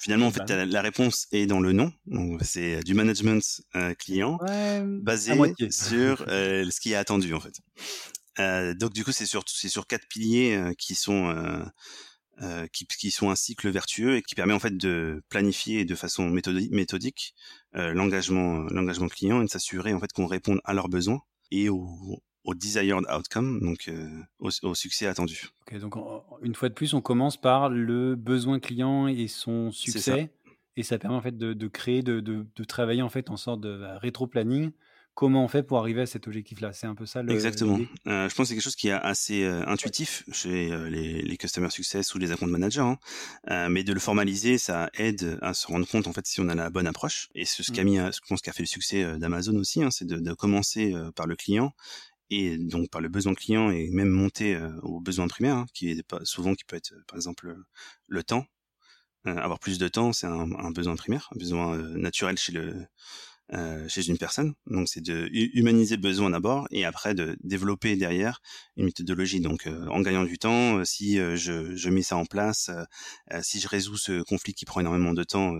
finalement, 0.00 0.26
en 0.26 0.30
fait, 0.30 0.48
la, 0.50 0.82
réponse 0.82 1.26
est 1.32 1.46
dans 1.46 1.60
le 1.60 1.72
nom. 1.72 1.92
Donc 2.06 2.40
c'est 2.42 2.80
du 2.80 2.94
management 2.94 3.42
euh, 3.76 3.94
client 3.94 4.38
basé 4.84 5.32
sur 5.70 6.24
euh, 6.28 6.68
ce 6.70 6.80
qui 6.80 6.92
est 6.92 6.96
attendu 6.96 7.34
en 7.34 7.40
fait. 7.40 7.54
Euh, 8.38 8.74
donc 8.74 8.92
du 8.92 9.04
coup, 9.04 9.12
c'est 9.12 9.26
sur 9.26 9.44
c'est 9.46 9.68
sur 9.68 9.86
quatre 9.86 10.06
piliers 10.08 10.54
euh, 10.54 10.72
qui 10.78 10.94
sont 10.94 11.34
euh, 12.40 12.66
qui, 12.72 12.86
qui, 12.86 13.10
sont 13.10 13.30
un 13.30 13.36
cycle 13.36 13.68
vertueux 13.68 14.16
et 14.16 14.22
qui 14.22 14.34
permet 14.34 14.54
en 14.54 14.60
fait 14.60 14.76
de 14.76 15.22
planifier 15.28 15.84
de 15.84 15.94
façon 15.96 16.28
méthodique, 16.28 16.70
méthodique 16.70 17.34
l'engagement 17.72 18.60
l'engagement 18.70 19.08
client 19.08 19.40
et 19.40 19.44
de 19.44 19.50
s'assurer 19.50 19.92
en 19.92 19.98
fait 19.98 20.12
qu'on 20.12 20.26
réponde 20.26 20.60
à 20.64 20.72
leurs 20.72 20.88
besoins 20.88 21.20
et 21.50 21.68
aux, 21.68 22.22
au 22.48 22.54
desired 22.54 23.04
outcome, 23.14 23.60
donc 23.60 23.90
au, 24.38 24.74
succès 24.74 25.06
attendu. 25.06 25.48
Ok, 25.62 25.78
donc 25.78 25.94
une 26.42 26.54
fois 26.54 26.70
de 26.70 26.74
plus, 26.74 26.94
on 26.94 27.02
commence 27.02 27.36
par 27.36 27.68
le 27.68 28.16
besoin 28.16 28.58
client 28.58 29.06
et 29.06 29.28
son 29.28 29.70
succès, 29.70 30.30
et 30.76 30.82
ça 30.82 30.98
permet 30.98 31.16
en 31.16 31.20
fait 31.20 31.36
de, 31.36 31.68
créer, 31.68 32.02
de, 32.02 32.20
de, 32.20 32.64
travailler 32.64 33.02
en 33.02 33.10
fait 33.10 33.30
en 33.30 33.36
sorte 33.36 33.60
de 33.60 33.84
rétro-planning 33.98 34.72
comment 35.18 35.42
on 35.42 35.48
fait 35.48 35.64
pour 35.64 35.78
arriver 35.78 36.02
à 36.02 36.06
cet 36.06 36.28
objectif-là? 36.28 36.72
C'est 36.72 36.86
un 36.86 36.94
peu 36.94 37.04
ça 37.04 37.22
le. 37.22 37.32
Exactement. 37.32 37.80
Euh, 38.06 38.28
je 38.28 38.34
pense 38.36 38.44
que 38.44 38.44
c'est 38.44 38.54
quelque 38.54 38.62
chose 38.62 38.76
qui 38.76 38.86
est 38.86 38.92
assez 38.92 39.42
euh, 39.42 39.66
intuitif 39.66 40.22
chez 40.30 40.70
euh, 40.70 40.88
les, 40.88 41.22
les 41.22 41.36
customer 41.36 41.70
success 41.70 42.14
ou 42.14 42.18
les 42.18 42.30
account 42.30 42.46
managers, 42.46 42.82
hein. 43.48 43.68
mais 43.68 43.82
de 43.82 43.92
le 43.92 43.98
formaliser, 43.98 44.58
ça 44.58 44.90
aide 44.94 45.36
à 45.42 45.54
se 45.54 45.66
rendre 45.66 45.88
compte 45.88 46.06
en 46.06 46.12
fait 46.12 46.24
si 46.24 46.40
on 46.40 46.48
a 46.48 46.54
la 46.54 46.70
bonne 46.70 46.86
approche. 46.86 47.30
Et 47.34 47.44
ce, 47.44 47.64
ce 47.64 47.72
qui 47.72 47.80
a 47.80 47.82
mmh. 47.82 47.86
mis, 47.86 47.96
je 47.96 48.20
pense, 48.28 48.40
qui 48.40 48.48
a 48.48 48.52
fait 48.52 48.62
le 48.62 48.68
succès 48.68 49.18
d'Amazon 49.18 49.56
aussi, 49.56 49.82
hein, 49.82 49.90
c'est 49.90 50.06
de, 50.06 50.32
commencer 50.34 50.94
par 51.16 51.26
le 51.26 51.34
client 51.34 51.74
et 52.30 52.58
donc 52.58 52.90
par 52.90 53.00
le 53.00 53.08
besoin 53.08 53.34
client 53.34 53.70
et 53.70 53.90
même 53.90 54.10
monter 54.10 54.58
au 54.82 55.00
besoin 55.00 55.28
primaire, 55.28 55.56
hein, 55.56 55.66
qui 55.74 55.90
est 55.90 56.02
pas 56.02 56.20
souvent 56.24 56.54
qui 56.54 56.64
peut 56.64 56.76
être 56.76 56.94
par 57.06 57.16
exemple 57.16 57.56
le 58.06 58.22
temps. 58.22 58.46
avoir 59.24 59.58
plus 59.58 59.78
de 59.78 59.88
temps, 59.88 60.12
c'est 60.12 60.26
un, 60.26 60.52
un, 60.52 60.70
besoin 60.70 60.96
primaire, 60.96 61.28
un 61.34 61.38
besoin 61.38 61.76
naturel 61.96 62.38
chez 62.38 62.52
le 62.52 62.86
euh, 63.54 63.88
chez 63.88 64.06
une 64.08 64.18
personne. 64.18 64.52
Donc 64.66 64.88
c'est 64.88 65.00
de 65.00 65.26
humaniser 65.32 65.96
le 65.96 66.02
besoin 66.02 66.28
d'abord 66.28 66.68
et 66.70 66.84
après 66.84 67.14
de 67.14 67.34
développer 67.42 67.96
derrière 67.96 68.42
une 68.76 68.84
méthodologie. 68.84 69.40
Donc 69.40 69.66
euh, 69.66 69.86
en 69.88 70.02
gagnant 70.02 70.24
du 70.24 70.38
temps, 70.38 70.78
euh, 70.78 70.84
si 70.84 71.16
je, 71.16 71.74
je, 71.74 71.88
mets 71.88 72.02
ça 72.02 72.18
en 72.18 72.26
place, 72.26 72.70
si 73.40 73.58
je 73.58 73.66
résous 73.66 73.96
ce 73.96 74.22
conflit 74.22 74.52
qui 74.52 74.66
prend 74.66 74.80
énormément 74.80 75.14
de 75.14 75.24
temps 75.24 75.54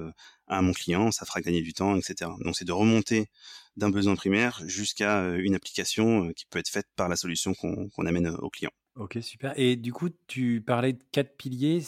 à 0.48 0.60
mon 0.60 0.72
client, 0.72 1.10
ça 1.10 1.24
fera 1.24 1.40
gagner 1.40 1.62
du 1.62 1.72
temps, 1.72 1.96
etc. 1.96 2.30
Donc 2.44 2.56
c'est 2.56 2.66
de 2.66 2.72
remonter 2.72 3.28
d'un 3.76 3.88
besoin 3.88 4.16
primaire 4.16 4.60
jusqu'à 4.66 5.22
une 5.36 5.54
application 5.54 6.30
qui 6.34 6.44
peut 6.44 6.58
être 6.58 6.68
faite 6.68 6.88
par 6.94 7.08
la 7.08 7.16
solution 7.16 7.54
qu'on 7.54 8.06
amène 8.06 8.28
au 8.28 8.50
client. 8.50 8.72
Ok, 8.96 9.18
super. 9.22 9.54
Et 9.56 9.76
du 9.76 9.92
coup, 9.92 10.10
tu 10.26 10.60
parlais 10.60 10.92
de 10.92 11.02
quatre 11.12 11.36
piliers. 11.36 11.82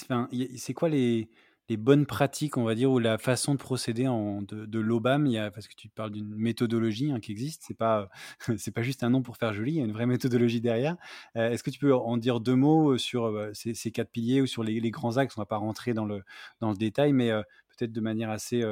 C'est 0.57 0.75
quoi 0.75 0.89
les 0.89 1.29
les 1.71 1.77
bonnes 1.77 2.05
pratiques, 2.05 2.57
on 2.57 2.65
va 2.65 2.75
dire, 2.75 2.91
ou 2.91 2.99
la 2.99 3.17
façon 3.17 3.55
de 3.55 3.59
procéder 3.59 4.09
en, 4.09 4.43
de, 4.43 4.67
de 4.67 4.79
l'OBAM, 4.81 5.27
il 5.27 5.35
y 5.35 5.39
a, 5.39 5.53
parce 5.53 5.69
que 5.69 5.75
tu 5.77 5.89
parles 5.89 6.11
d'une 6.11 6.35
méthodologie 6.35 7.13
hein, 7.13 7.21
qui 7.21 7.31
existe, 7.31 7.63
c'est 7.65 7.77
pas 7.77 8.11
c'est 8.59 8.73
pas 8.73 8.83
juste 8.83 9.05
un 9.05 9.11
nom 9.11 9.23
pour 9.23 9.37
faire 9.37 9.55
joli, 9.55 9.75
il 9.75 9.77
y 9.77 9.81
a 9.81 9.85
une 9.85 9.93
vraie 9.93 10.07
méthodologie 10.07 10.61
derrière. 10.61 10.97
Euh, 11.37 11.51
est-ce 11.51 11.63
que 11.63 11.71
tu 11.71 11.79
peux 11.79 11.95
en 11.95 12.17
dire 12.17 12.41
deux 12.41 12.57
mots 12.57 12.95
euh, 12.95 12.99
sur 12.99 13.27
euh, 13.27 13.53
ces, 13.55 13.75
ces, 13.75 13.93
quatre 13.93 14.11
piliers 14.11 14.41
ou 14.41 14.49
sur 14.49 14.65
les, 14.65 14.81
les, 14.81 14.91
grands 14.91 15.17
axes? 15.17 15.39
On 15.39 15.41
va 15.41 15.47
pas 15.47 15.59
rentrer 15.59 15.95
dans 15.95 16.07
le 16.07 16.25
dans 16.61 16.71
le 16.71 16.77
détail, 16.77 17.13
mais 17.13 17.31
peut-être 17.69 17.93
de 17.93 18.01
manière 18.01 18.31
assez 18.31 18.65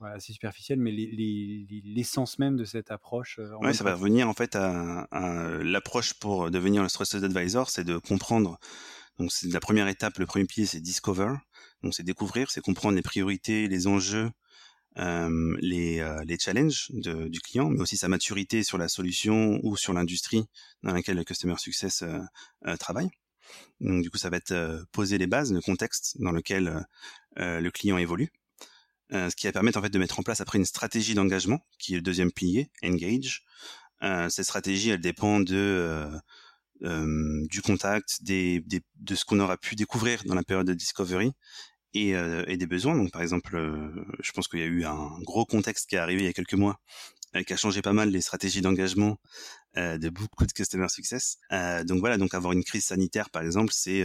assez 0.00 0.32
superficielle, 0.32 0.78
mais 0.78 0.92
l'essence 0.92 2.38
même 2.38 2.56
de 2.56 2.64
cette 2.64 2.92
approche. 2.92 3.40
oui, 3.60 3.74
ça 3.74 3.82
va 3.82 3.94
revenir 3.94 4.28
en 4.28 4.34
fait 4.34 4.54
à, 4.54 5.08
à 5.10 5.48
l'approche 5.64 6.14
pour 6.14 6.48
devenir 6.52 6.84
le 6.84 6.88
Trusted 6.88 7.24
Advisor, 7.24 7.70
c'est 7.70 7.84
de 7.84 7.98
comprendre. 7.98 8.60
Donc 9.18 9.32
c'est 9.32 9.48
la 9.48 9.60
première 9.60 9.88
étape, 9.88 10.18
le 10.18 10.26
premier 10.26 10.44
pilier, 10.44 10.66
c'est 10.66 10.80
discover. 10.80 11.34
Donc 11.82 11.94
c'est 11.94 12.02
découvrir, 12.02 12.50
c'est 12.50 12.60
comprendre 12.60 12.96
les 12.96 13.02
priorités, 13.02 13.68
les 13.68 13.86
enjeux, 13.86 14.30
euh, 14.98 15.56
les, 15.60 16.00
euh, 16.00 16.22
les 16.24 16.38
challenges 16.38 16.90
du 16.90 17.40
client, 17.40 17.68
mais 17.68 17.80
aussi 17.80 17.96
sa 17.96 18.08
maturité 18.08 18.62
sur 18.62 18.78
la 18.78 18.88
solution 18.88 19.60
ou 19.62 19.76
sur 19.76 19.92
l'industrie 19.92 20.46
dans 20.82 20.92
laquelle 20.92 21.16
le 21.16 21.24
Customer 21.24 21.56
Success 21.58 22.02
euh, 22.02 22.18
euh 22.66 22.76
travaille. 22.76 23.10
Donc 23.80 24.02
du 24.02 24.10
coup, 24.10 24.18
ça 24.18 24.30
va 24.30 24.38
être 24.38 24.52
euh, 24.52 24.82
poser 24.92 25.18
les 25.18 25.26
bases, 25.26 25.52
le 25.52 25.60
contexte 25.60 26.16
dans 26.20 26.32
lequel 26.32 26.84
le 27.36 27.70
client 27.70 27.98
évolue. 27.98 28.32
ce 29.10 29.36
qui 29.36 29.46
va 29.46 29.52
permettre 29.52 29.78
en 29.78 29.82
fait 29.82 29.90
de 29.90 29.98
mettre 29.98 30.18
en 30.18 30.22
place 30.22 30.40
après 30.40 30.58
une 30.58 30.64
stratégie 30.64 31.14
d'engagement, 31.14 31.60
qui 31.78 31.92
est 31.92 31.96
le 31.96 32.02
deuxième 32.02 32.32
pilier, 32.32 32.70
engage. 32.82 33.44
cette 34.00 34.44
stratégie, 34.44 34.90
elle 34.90 35.00
dépend 35.00 35.40
de 35.40 35.54
euh, 35.54 36.18
du 36.80 37.62
contact, 37.62 38.22
des, 38.22 38.60
des, 38.60 38.82
de 38.96 39.14
ce 39.14 39.24
qu'on 39.24 39.40
aura 39.40 39.56
pu 39.56 39.74
découvrir 39.74 40.22
dans 40.24 40.34
la 40.34 40.42
période 40.42 40.66
de 40.66 40.74
discovery 40.74 41.32
et, 41.94 42.14
euh, 42.14 42.44
et 42.46 42.56
des 42.56 42.66
besoins. 42.66 42.94
Donc 42.96 43.10
par 43.10 43.22
exemple, 43.22 43.56
euh, 43.56 44.04
je 44.20 44.32
pense 44.32 44.48
qu'il 44.48 44.60
y 44.60 44.62
a 44.62 44.66
eu 44.66 44.84
un 44.84 45.18
gros 45.22 45.46
contexte 45.46 45.88
qui 45.88 45.96
est 45.96 45.98
arrivé 45.98 46.22
il 46.22 46.26
y 46.26 46.30
a 46.30 46.32
quelques 46.32 46.54
mois 46.54 46.80
qui 47.46 47.52
a 47.52 47.56
changé 47.58 47.82
pas 47.82 47.92
mal 47.92 48.08
les 48.08 48.22
stratégies 48.22 48.62
d'engagement 48.62 49.18
de 49.76 50.08
beaucoup 50.08 50.46
de 50.46 50.52
customer 50.52 50.88
success. 50.88 51.36
donc 51.84 52.00
voilà, 52.00 52.16
donc 52.16 52.32
avoir 52.32 52.54
une 52.54 52.64
crise 52.64 52.86
sanitaire 52.86 53.28
par 53.28 53.42
exemple, 53.42 53.74
c'est 53.74 54.02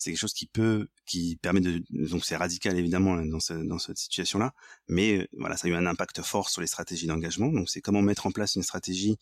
c'est 0.00 0.10
quelque 0.10 0.20
chose 0.20 0.32
qui 0.32 0.46
peut, 0.46 0.88
qui 1.04 1.36
permet 1.36 1.60
de, 1.60 1.82
donc 1.90 2.24
c'est 2.24 2.36
radical 2.36 2.78
évidemment 2.78 3.22
dans, 3.22 3.38
ce, 3.38 3.52
dans 3.52 3.78
cette 3.78 3.98
situation-là, 3.98 4.54
mais 4.88 5.28
voilà, 5.36 5.58
ça 5.58 5.68
a 5.68 5.70
eu 5.70 5.74
un 5.74 5.84
impact 5.84 6.22
fort 6.22 6.48
sur 6.48 6.62
les 6.62 6.66
stratégies 6.66 7.06
d'engagement. 7.06 7.52
Donc 7.52 7.68
c'est 7.68 7.82
comment 7.82 8.00
mettre 8.00 8.26
en 8.26 8.32
place 8.32 8.54
une 8.54 8.62
stratégie 8.62 9.18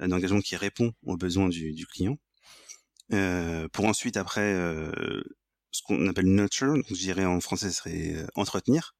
un 0.00 0.12
engagement 0.12 0.40
qui 0.40 0.56
répond 0.56 0.92
aux 1.04 1.16
besoins 1.16 1.48
du, 1.48 1.86
client. 1.86 2.18
Euh, 3.12 3.68
pour 3.68 3.84
ensuite 3.84 4.16
après 4.16 4.52
euh, 4.54 5.22
ce 5.70 5.82
qu'on 5.82 6.08
appelle 6.08 6.26
nurture, 6.26 6.74
donc 6.74 6.86
je 6.88 6.94
dirais 6.94 7.24
en 7.24 7.40
français 7.40 7.70
ce 7.70 7.76
serait 7.76 8.14
euh, 8.14 8.26
entretenir, 8.34 8.94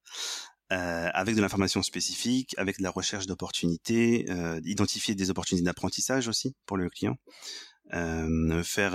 avec 0.73 1.35
de 1.35 1.41
l'information 1.41 1.83
spécifique, 1.83 2.55
avec 2.57 2.79
de 2.79 2.85
la 2.85 2.91
recherche 2.91 3.27
d'opportunités, 3.27 4.27
identifier 4.65 5.17
des 5.17 5.29
opportunités 5.29 5.65
d'apprentissage 5.65 6.29
aussi 6.29 6.55
pour 6.65 6.77
le 6.77 6.89
client, 6.89 7.17
faire 8.63 8.95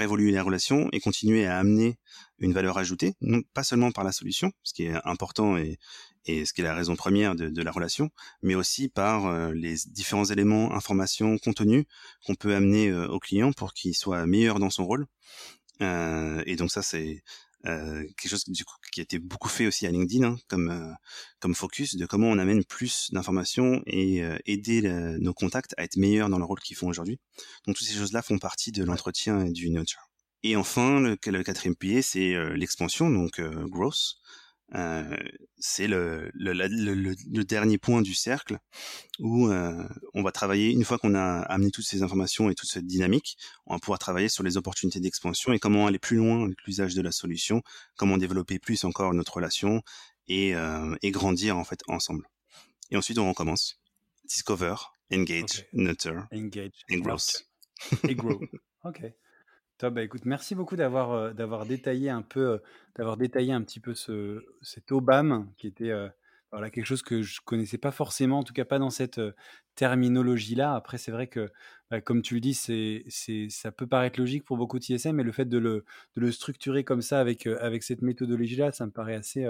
évoluer 0.00 0.30
les 0.30 0.40
relations 0.40 0.88
et 0.92 1.00
continuer 1.00 1.44
à 1.44 1.58
amener 1.58 1.98
une 2.38 2.54
valeur 2.54 2.78
ajoutée, 2.78 3.12
pas 3.52 3.64
seulement 3.64 3.92
par 3.92 4.02
la 4.02 4.12
solution, 4.12 4.50
ce 4.62 4.72
qui 4.72 4.84
est 4.84 4.94
important 5.04 5.58
et, 5.58 5.78
et 6.26 6.44
ce 6.44 6.52
qui 6.52 6.60
est 6.60 6.64
la 6.64 6.74
raison 6.74 6.96
première 6.96 7.34
de, 7.34 7.48
de 7.48 7.62
la 7.62 7.70
relation, 7.70 8.10
mais 8.42 8.54
aussi 8.54 8.88
par 8.88 9.26
euh, 9.26 9.52
les 9.52 9.74
différents 9.86 10.24
éléments, 10.24 10.72
informations, 10.72 11.38
contenus 11.38 11.84
qu'on 12.24 12.34
peut 12.34 12.54
amener 12.54 12.88
euh, 12.88 13.08
au 13.08 13.18
client 13.18 13.52
pour 13.52 13.74
qu'il 13.74 13.94
soit 13.94 14.26
meilleur 14.26 14.58
dans 14.58 14.70
son 14.70 14.86
rôle. 14.86 15.06
Euh, 15.80 16.42
et 16.46 16.56
donc 16.56 16.70
ça, 16.70 16.82
c'est 16.82 17.22
quelque 17.64 18.28
chose 18.28 18.44
du 18.48 18.64
coup, 18.64 18.74
qui 18.90 18.98
a 18.98 19.04
été 19.04 19.20
beaucoup 19.20 19.48
fait 19.48 19.68
aussi 19.68 19.86
à 19.86 19.90
LinkedIn 19.92 20.24
hein, 20.26 20.36
comme 20.48 20.96
comme 21.38 21.54
focus 21.54 21.94
de 21.94 22.06
comment 22.06 22.26
on 22.26 22.38
amène 22.38 22.64
plus 22.64 23.08
d'informations 23.12 23.80
et 23.86 24.20
aider 24.46 24.82
nos 25.20 25.32
contacts 25.32 25.72
à 25.76 25.84
être 25.84 25.96
meilleurs 25.96 26.28
dans 26.28 26.40
le 26.40 26.44
rôle 26.44 26.58
qu'ils 26.58 26.76
font 26.76 26.88
aujourd'hui. 26.88 27.20
Donc 27.64 27.76
toutes 27.76 27.86
ces 27.86 27.94
choses-là 27.94 28.20
font 28.20 28.40
partie 28.40 28.72
de 28.72 28.82
l'entretien 28.82 29.46
et 29.46 29.52
du 29.52 29.70
nurture. 29.70 30.10
Et 30.42 30.56
enfin, 30.56 30.98
le, 30.98 31.16
le 31.24 31.42
quatrième 31.44 31.76
pilier, 31.76 32.02
c'est 32.02 32.34
l'expansion, 32.56 33.08
donc 33.08 33.40
growth. 33.40 34.16
Euh, 34.74 35.16
c'est 35.58 35.86
le, 35.86 36.30
le, 36.32 36.52
le, 36.52 36.94
le, 36.94 37.44
dernier 37.44 37.76
point 37.76 38.00
du 38.00 38.14
cercle 38.14 38.58
où 39.18 39.48
euh, 39.48 39.86
on 40.14 40.22
va 40.22 40.32
travailler, 40.32 40.70
une 40.70 40.84
fois 40.84 40.98
qu'on 40.98 41.14
a 41.14 41.40
amené 41.42 41.70
toutes 41.70 41.84
ces 41.84 42.02
informations 42.02 42.48
et 42.48 42.54
toute 42.54 42.70
cette 42.70 42.86
dynamique, 42.86 43.36
on 43.66 43.74
va 43.74 43.80
pouvoir 43.80 43.98
travailler 43.98 44.30
sur 44.30 44.42
les 44.42 44.56
opportunités 44.56 44.98
d'expansion 44.98 45.52
et 45.52 45.58
comment 45.58 45.86
aller 45.86 45.98
plus 45.98 46.16
loin 46.16 46.44
avec 46.44 46.56
l'usage 46.66 46.94
de 46.94 47.02
la 47.02 47.12
solution, 47.12 47.62
comment 47.96 48.16
développer 48.16 48.58
plus 48.58 48.84
encore 48.84 49.12
notre 49.12 49.34
relation 49.34 49.82
et, 50.26 50.54
euh, 50.54 50.96
et 51.02 51.10
grandir 51.10 51.58
en 51.58 51.64
fait 51.64 51.80
ensemble. 51.88 52.26
Et 52.90 52.96
ensuite, 52.96 53.18
on 53.18 53.28
recommence. 53.28 53.78
Discover, 54.24 54.76
engage, 55.12 55.66
nurture, 55.72 56.26
engage, 56.32 56.84
and 56.90 56.98
growth. 56.98 57.44
Grow. 58.04 58.40
ok. 59.88 59.92
Bah, 59.94 60.02
écoute, 60.02 60.24
merci 60.24 60.54
beaucoup 60.54 60.76
d'avoir 60.76 61.12
euh, 61.12 61.32
d'avoir 61.32 61.66
détaillé 61.66 62.10
un 62.10 62.22
peu, 62.22 62.40
euh, 62.40 62.58
d'avoir 62.96 63.16
détaillé 63.16 63.52
un 63.52 63.62
petit 63.62 63.80
peu 63.80 63.94
ce, 63.94 64.44
cet 64.62 64.92
OBAM 64.92 65.50
qui 65.56 65.66
était 65.66 65.90
euh, 65.90 66.08
voilà, 66.52 66.70
quelque 66.70 66.86
chose 66.86 67.02
que 67.02 67.22
je 67.22 67.40
connaissais 67.44 67.78
pas 67.78 67.92
forcément, 67.92 68.40
en 68.40 68.42
tout 68.44 68.52
cas 68.52 68.64
pas 68.64 68.78
dans 68.78 68.90
cette 68.90 69.20
terminologie-là. 69.74 70.74
Après, 70.74 70.98
c'est 70.98 71.10
vrai 71.10 71.26
que, 71.26 71.50
bah, 71.90 72.02
comme 72.02 72.20
tu 72.22 72.34
le 72.34 72.40
dis, 72.40 72.54
c'est, 72.54 73.04
c'est, 73.08 73.48
ça 73.48 73.72
peut 73.72 73.86
paraître 73.86 74.20
logique 74.20 74.44
pour 74.44 74.58
beaucoup 74.58 74.78
de 74.78 74.84
TSM, 74.84 75.16
mais 75.16 75.22
le 75.22 75.32
fait 75.32 75.46
de 75.46 75.58
le, 75.58 75.84
de 76.16 76.20
le 76.20 76.30
structurer 76.30 76.84
comme 76.84 77.00
ça 77.00 77.20
avec, 77.20 77.46
avec 77.46 77.82
cette 77.82 78.02
méthodologie-là, 78.02 78.70
ça 78.72 78.84
me 78.84 78.90
paraît 78.92 79.14
assez, 79.14 79.46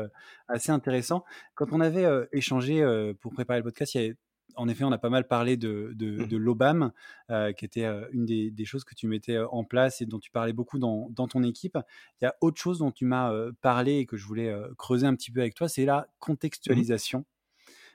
assez 0.46 0.70
intéressant. 0.70 1.24
Quand 1.56 1.72
on 1.72 1.80
avait 1.80 2.06
échangé 2.32 2.84
pour 3.20 3.32
préparer 3.32 3.58
le 3.58 3.64
podcast, 3.64 3.94
il 3.94 4.00
y 4.00 4.04
avait 4.04 4.16
en 4.56 4.68
effet, 4.68 4.84
on 4.84 4.92
a 4.92 4.98
pas 4.98 5.10
mal 5.10 5.26
parlé 5.26 5.56
de, 5.56 5.92
de, 5.94 6.24
mmh. 6.24 6.36
l'OBAM, 6.36 6.92
euh, 7.30 7.52
qui 7.52 7.64
était 7.64 7.84
euh, 7.84 8.06
une 8.12 8.24
des, 8.24 8.64
choses 8.64 8.84
que 8.84 8.94
tu 8.94 9.06
mettais 9.06 9.36
euh, 9.36 9.48
en 9.48 9.64
place 9.64 10.00
et 10.00 10.06
dont 10.06 10.18
tu 10.18 10.30
parlais 10.30 10.52
beaucoup 10.52 10.78
dans, 10.78 11.10
ton 11.12 11.42
équipe. 11.42 11.78
Il 12.20 12.24
y 12.24 12.26
a 12.26 12.34
autre 12.40 12.60
chose 12.60 12.78
dont 12.78 12.90
tu 12.90 13.04
m'as 13.04 13.32
parlé 13.60 13.98
et 13.98 14.06
que 14.06 14.16
je 14.16 14.26
voulais 14.26 14.54
creuser 14.76 15.06
un 15.06 15.14
petit 15.14 15.30
peu 15.30 15.40
avec 15.40 15.54
toi, 15.54 15.68
c'est 15.68 15.84
la 15.84 16.00
mmh 16.00 16.06
contextualisation. 16.18 17.24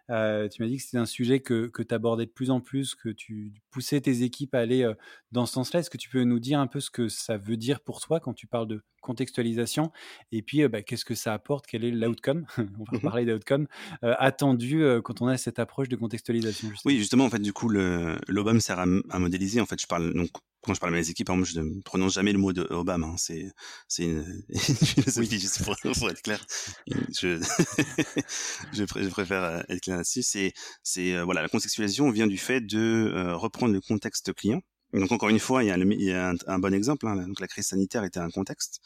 Tu 0.10 0.14
m'as 0.14 0.48
dit 0.68 0.78
que 0.78 0.84
c'était 0.84 0.98
un 0.98 1.06
sujet 1.06 1.40
que, 1.40 1.68
que 1.68 1.82
tu 1.82 1.94
abordais 1.94 2.26
de 2.26 2.32
plus 2.32 2.52
en 2.52 2.62
plus, 2.62 2.94
que 2.96 3.10
tu 3.10 3.54
poussais 3.70 4.02
tes 4.02 4.24
équipes 4.24 4.54
à 4.56 4.60
aller 4.60 4.92
dans 5.32 5.46
ce 5.46 5.54
sens-là. 5.54 5.80
Est-ce 5.80 5.90
que 5.90 5.98
tu 5.98 6.10
peux 6.10 6.24
nous 6.24 6.40
dire 6.40 6.60
un 6.60 6.68
peu 6.68 6.80
ce 6.80 6.90
que 6.90 7.08
ça 7.10 7.38
veut 7.38 7.58
dire 7.58 7.80
pour 7.82 8.02
toi 8.02 8.20
quand 8.20 8.34
tu 8.34 8.48
parles 8.48 8.68
de 8.68 8.84
contextualisation 9.08 9.92
Et 10.32 10.42
puis, 10.42 10.68
bah, 10.68 10.82
qu'est-ce 10.82 11.06
que 11.06 11.16
ça 11.16 11.34
apporte? 11.34 11.66
Quel 11.68 11.84
est 11.84 11.92
l'outcome? 11.92 12.46
On 12.58 12.84
va 12.92 12.98
mmh 12.98 13.02
parler 13.02 13.26
d'outcome 13.26 13.68
attendu 14.02 14.84
quand 15.04 15.22
on 15.22 15.28
a 15.28 15.38
cette 15.38 15.60
approche 15.60 15.90
de 15.90 15.96
contextualisation. 15.96 16.70
Oui, 16.86 16.98
justement, 16.98 17.26
en 17.26 17.30
fait, 17.30 17.40
du 17.40 17.54
coup, 17.54 17.70
l'OBAM 17.70 18.60
sert 18.60 18.80
à, 18.80 18.86
à, 19.10 19.20
modéliser. 19.20 19.62
En 19.62 19.66
fait, 19.66 19.80
je 19.82 19.88
parle 19.88 20.14
donc 20.14 20.30
quand 20.68 20.74
je 20.74 20.80
parle 20.80 20.94
à 20.94 20.98
mes 20.98 21.10
équipes, 21.10 21.30
exemple, 21.30 21.48
je 21.48 21.62
ne 21.62 21.82
prononce 21.82 22.14
jamais 22.14 22.34
le 22.34 22.40
mot 22.40 22.52
de 22.52 22.62
Obama. 22.70 23.08
Hein. 23.08 23.16
C'est, 23.18 23.52
c'est 23.88 24.04
une, 24.04 24.44
philosophie 24.56 25.40
juste 25.40 25.64
pour, 25.64 26.10
être 26.10 26.22
clair. 26.22 26.46
Je, 26.88 27.40
je, 28.74 28.84
préfère 28.84 29.44
euh, 29.44 29.62
être 29.70 29.82
clair 29.82 29.98
là-dessus. 29.98 30.24
C'est, 30.24 30.54
c'est 30.84 31.14
euh, 31.14 31.24
voilà, 31.24 31.42
la 31.42 31.50
contextualisation 31.50 32.10
vient 32.12 32.28
du 32.28 32.38
fait 32.38 32.62
de 32.62 33.12
euh, 33.14 33.36
reprendre 33.36 33.74
le 33.74 33.82
contexte 33.82 34.34
client. 34.34 34.62
Donc 34.94 35.12
encore 35.12 35.30
une 35.30 35.40
fois, 35.40 35.64
il 35.64 35.68
y 35.68 36.12
a, 36.12 36.34
un, 36.48 36.60
bon 36.60 36.74
exemple. 36.74 37.08
Hein. 37.08 37.28
Donc 37.28 37.40
la 37.40 37.48
crise 37.48 37.68
sanitaire 37.68 38.04
était 38.04 38.20
un 38.20 38.30
contexte, 38.30 38.82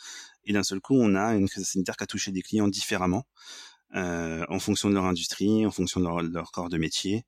et 0.46 0.54
d'un 0.54 0.64
seul 0.64 0.82
coup, 0.82 0.96
on 0.96 1.16
a 1.16 1.36
une 1.36 1.48
crise 1.48 1.68
sanitaire 1.68 1.98
qui 1.98 2.04
a 2.04 2.08
touché 2.08 2.32
des 2.32 2.42
clients 2.42 2.68
différemment 2.68 3.26
euh, 3.96 4.46
en 4.50 4.60
fonction 4.60 4.90
de 4.90 4.96
leur 4.96 5.06
industrie, 5.06 5.66
en 5.66 5.72
fonction 5.72 6.00
de 6.00 6.34
leur, 6.34 6.52
corps 6.52 6.70
de 6.70 6.78
métier. 6.78 7.26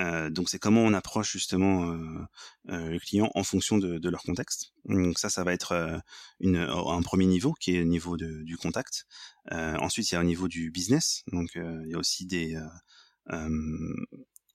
Euh, 0.00 0.30
donc 0.30 0.48
c'est 0.48 0.58
comment 0.58 0.80
on 0.82 0.94
approche 0.94 1.32
justement 1.32 1.92
euh, 1.92 2.24
euh, 2.70 2.88
le 2.88 2.98
client 2.98 3.30
en 3.34 3.44
fonction 3.44 3.76
de, 3.76 3.98
de, 3.98 4.08
leur 4.08 4.22
contexte. 4.22 4.72
Donc 4.86 5.18
ça, 5.18 5.28
ça 5.28 5.44
va 5.44 5.52
être 5.52 5.72
euh, 5.72 5.98
une, 6.40 6.56
un 6.56 7.02
premier 7.02 7.26
niveau 7.26 7.52
qui 7.52 7.76
est 7.76 7.80
le 7.80 7.84
niveau 7.84 8.16
de, 8.16 8.42
du 8.42 8.56
contact. 8.56 9.06
ensuite, 9.50 10.10
il 10.10 10.14
y 10.14 10.18
a 10.18 10.20
au 10.20 10.24
niveau 10.24 10.48
du 10.48 10.70
business. 10.70 11.22
Donc 11.32 11.50
il 11.56 11.88
y 11.88 11.94
a 11.94 11.98
aussi 11.98 12.26
des 12.26 12.58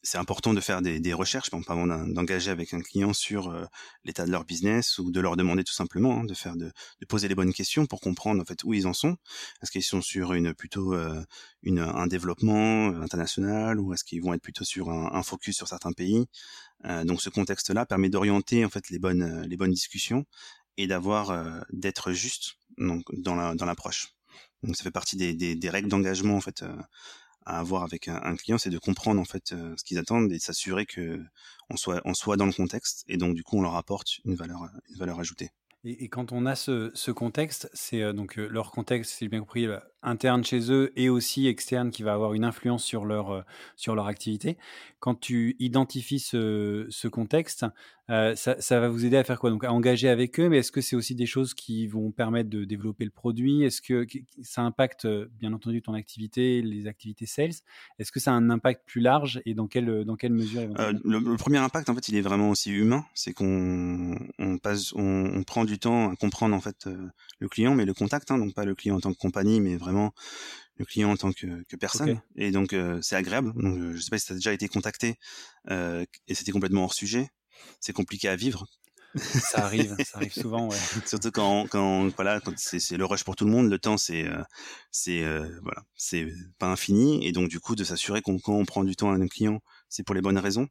c'est 0.07 0.17
important 0.17 0.53
de 0.53 0.61
faire 0.61 0.81
des, 0.81 1.01
des 1.01 1.11
recherches, 1.11 1.47
exemple, 1.47 1.69
avant 1.69 1.85
d'engager 1.85 2.49
avec 2.49 2.73
un 2.73 2.79
client 2.79 3.11
sur 3.11 3.49
euh, 3.49 3.65
l'état 4.05 4.25
de 4.25 4.31
leur 4.31 4.45
business 4.45 4.99
ou 4.99 5.11
de 5.11 5.19
leur 5.19 5.35
demander 5.35 5.65
tout 5.65 5.73
simplement 5.73 6.21
hein, 6.21 6.23
de 6.23 6.33
faire 6.33 6.55
de, 6.55 6.71
de, 7.01 7.05
poser 7.05 7.27
les 7.27 7.35
bonnes 7.35 7.51
questions 7.51 7.85
pour 7.85 7.99
comprendre 7.99 8.41
en 8.41 8.45
fait 8.45 8.63
où 8.63 8.73
ils 8.73 8.87
en 8.87 8.93
sont. 8.93 9.17
Est-ce 9.61 9.69
qu'ils 9.69 9.83
sont 9.83 10.01
sur 10.01 10.31
une 10.31 10.53
plutôt 10.53 10.93
euh, 10.93 11.21
une, 11.61 11.79
un 11.79 12.07
développement 12.07 12.87
international 13.01 13.81
ou 13.81 13.93
est-ce 13.93 14.05
qu'ils 14.05 14.21
vont 14.23 14.33
être 14.33 14.41
plutôt 14.41 14.63
sur 14.63 14.89
un, 14.89 15.11
un 15.13 15.23
focus 15.23 15.57
sur 15.57 15.67
certains 15.67 15.91
pays? 15.91 16.25
Euh, 16.85 17.03
Donc 17.03 17.21
ce 17.21 17.29
contexte-là 17.29 17.85
permet 17.85 18.07
d'orienter 18.09 18.63
en 18.63 18.69
fait 18.69 18.89
les 18.89 18.99
bonnes 18.99 19.41
les 19.41 19.57
bonnes 19.57 19.73
discussions 19.73 20.25
et 20.77 20.87
d'avoir 20.87 21.31
euh, 21.31 21.59
d'être 21.73 22.13
juste 22.13 22.53
donc 22.77 23.03
dans 23.11 23.35
la 23.35 23.55
dans 23.55 23.65
l'approche. 23.65 24.13
Donc 24.63 24.77
ça 24.77 24.83
fait 24.83 24.91
partie 24.91 25.17
des, 25.17 25.33
des, 25.33 25.55
des 25.55 25.69
règles 25.69 25.89
d'engagement 25.89 26.37
en 26.37 26.41
fait 26.41 26.63
à 27.47 27.59
avoir 27.59 27.83
avec 27.83 28.09
un, 28.09 28.35
client, 28.35 28.57
c'est 28.57 28.69
de 28.69 28.77
comprendre 28.77 29.21
en 29.21 29.25
fait 29.25 29.53
euh, 29.53 29.73
ce 29.77 29.83
qu'ils 29.85 29.97
attendent 29.97 30.31
et 30.33 30.39
s'assurer 30.39 30.85
que 30.85 31.23
on 31.69 31.77
soit 31.77 32.01
on 32.03 32.13
soit 32.13 32.35
dans 32.35 32.45
le 32.45 32.51
contexte 32.51 33.05
et 33.07 33.15
donc 33.15 33.35
du 33.35 33.43
coup 33.43 33.57
on 33.57 33.61
leur 33.61 33.75
apporte 33.75 34.19
une 34.25 34.35
valeur 34.35 34.69
une 34.89 34.97
valeur 34.97 35.19
ajoutée. 35.19 35.51
Et, 35.83 36.09
quand 36.09 36.33
on 36.33 36.45
a 36.45 36.55
ce, 36.55 36.91
ce 36.93 37.11
contexte, 37.11 37.69
c'est 37.73 38.01
euh, 38.01 38.11
donc 38.11 38.37
euh, 38.37 38.47
leur 38.47 38.71
contexte, 38.71 39.13
si 39.13 39.25
j'ai 39.25 39.29
bien 39.29 39.39
compris, 39.39 39.67
interne 40.07 40.43
chez 40.43 40.71
eux 40.71 40.91
et 40.95 41.09
aussi 41.09 41.47
externe 41.47 41.91
qui 41.91 42.03
va 42.03 42.13
avoir 42.13 42.33
une 42.33 42.43
influence 42.43 42.83
sur 42.83 43.05
leur, 43.05 43.45
sur 43.75 43.95
leur 43.95 44.07
activité. 44.07 44.57
Quand 44.99 45.15
tu 45.15 45.55
identifies 45.59 46.19
ce, 46.19 46.87
ce 46.89 47.07
contexte, 47.07 47.65
ça, 48.09 48.35
ça, 48.35 48.79
va 48.79 48.87
vous 48.87 49.05
aider 49.05 49.17
à 49.17 49.23
faire 49.23 49.37
quoi? 49.37 49.49
Donc 49.49 49.65
à 49.65 49.73
engager 49.73 50.07
avec 50.07 50.39
eux, 50.39 50.47
mais 50.47 50.59
est-ce 50.59 50.71
que 50.71 50.79
c'est 50.79 50.95
aussi 50.95 51.13
des 51.13 51.25
choses 51.25 51.53
qui 51.53 51.87
vont 51.87 52.11
permettre 52.11 52.49
de 52.49 52.63
développer 52.63 53.03
le 53.03 53.11
produit? 53.11 53.63
Est-ce 53.63 53.81
que 53.81 54.07
ça 54.41 54.61
impacte 54.61 55.05
bien 55.39 55.51
entendu 55.51 55.81
ton 55.81 55.93
activité, 55.93 56.61
les 56.61 56.87
activités 56.87 57.25
sales? 57.25 57.51
Est-ce 57.99 58.11
que 58.11 58.21
ça 58.21 58.31
a 58.31 58.33
un 58.35 58.49
impact 58.49 58.83
plus 58.85 59.01
large 59.01 59.41
et 59.45 59.53
dans 59.53 59.67
quelle, 59.67 60.05
dans 60.05 60.15
quelle 60.15 60.31
mesure 60.31 60.61
le, 61.03 61.35
premier 61.35 61.57
impact, 61.57 61.89
en 61.89 61.95
fait, 61.95 62.07
il 62.07 62.15
est 62.15 62.21
vraiment 62.21 62.49
aussi 62.49 62.71
humain. 62.71 63.05
C'est 63.13 63.33
qu'on 63.33 64.15
on 64.39 64.57
passe, 64.57 64.93
on, 64.93 65.31
on, 65.35 65.43
prend 65.43 65.65
du 65.65 65.77
temps 65.77 66.11
à 66.11 66.15
comprendre 66.15 66.55
en 66.55 66.61
fait 66.61 66.87
le 67.39 67.49
client, 67.49 67.75
mais 67.75 67.85
le 67.85 67.93
contact, 67.93 68.31
hein, 68.31 68.37
donc 68.37 68.53
pas 68.53 68.65
le 68.65 68.75
client 68.75 68.95
en 68.95 68.99
tant 68.99 69.11
que 69.11 69.17
compagnie, 69.17 69.59
mais 69.59 69.75
vraiment 69.75 69.96
le 70.77 70.85
client 70.85 71.11
en 71.11 71.17
tant 71.17 71.31
que, 71.31 71.63
que 71.63 71.75
personne. 71.75 72.21
Et 72.35 72.51
donc 72.51 72.75
c'est 73.01 73.15
agréable. 73.15 73.53
Donc 73.55 73.93
je 73.93 73.99
sais 73.99 74.09
pas 74.09 74.17
si 74.19 74.27
tu 74.27 74.33
as 74.33 74.35
déjà 74.35 74.53
été 74.53 74.67
contacté 74.67 75.15
euh, 75.69 76.05
et 76.27 76.35
c'était 76.35 76.51
complètement 76.51 76.83
hors 76.83 76.93
sujet 76.93 77.29
c'est 77.79 77.93
compliqué 77.93 78.27
à 78.27 78.35
vivre. 78.35 78.65
ça 79.15 79.65
arrive, 79.65 79.95
ça 80.03 80.17
arrive 80.17 80.33
souvent, 80.33 80.67
ouais. 80.67 80.77
Surtout 81.05 81.31
quand, 81.31 81.67
quand 81.67 82.07
voilà, 82.15 82.39
quand 82.39 82.53
c'est 82.57 82.97
le 82.97 83.05
rush 83.05 83.23
pour 83.23 83.35
tout 83.35 83.45
le 83.45 83.51
monde, 83.51 83.69
le 83.69 83.79
temps 83.79 83.97
c'est 83.97 84.27
euh, 84.27 84.43
c'est 84.91 85.23
euh, 85.23 85.47
voilà, 85.63 85.83
c'est 85.95 86.27
pas 86.59 86.67
infini 86.67 87.25
et 87.25 87.31
donc 87.31 87.49
du 87.49 87.59
coup 87.59 87.75
de 87.75 87.83
s'assurer 87.83 88.21
qu'on 88.21 88.37
quand 88.37 88.53
on 88.53 88.65
prend 88.65 88.83
du 88.83 88.95
temps 88.95 89.11
à 89.11 89.15
un 89.15 89.27
client, 89.27 89.59
c'est 89.89 90.03
pour 90.03 90.15
les 90.15 90.21
bonnes 90.21 90.37
raisons. 90.37 90.67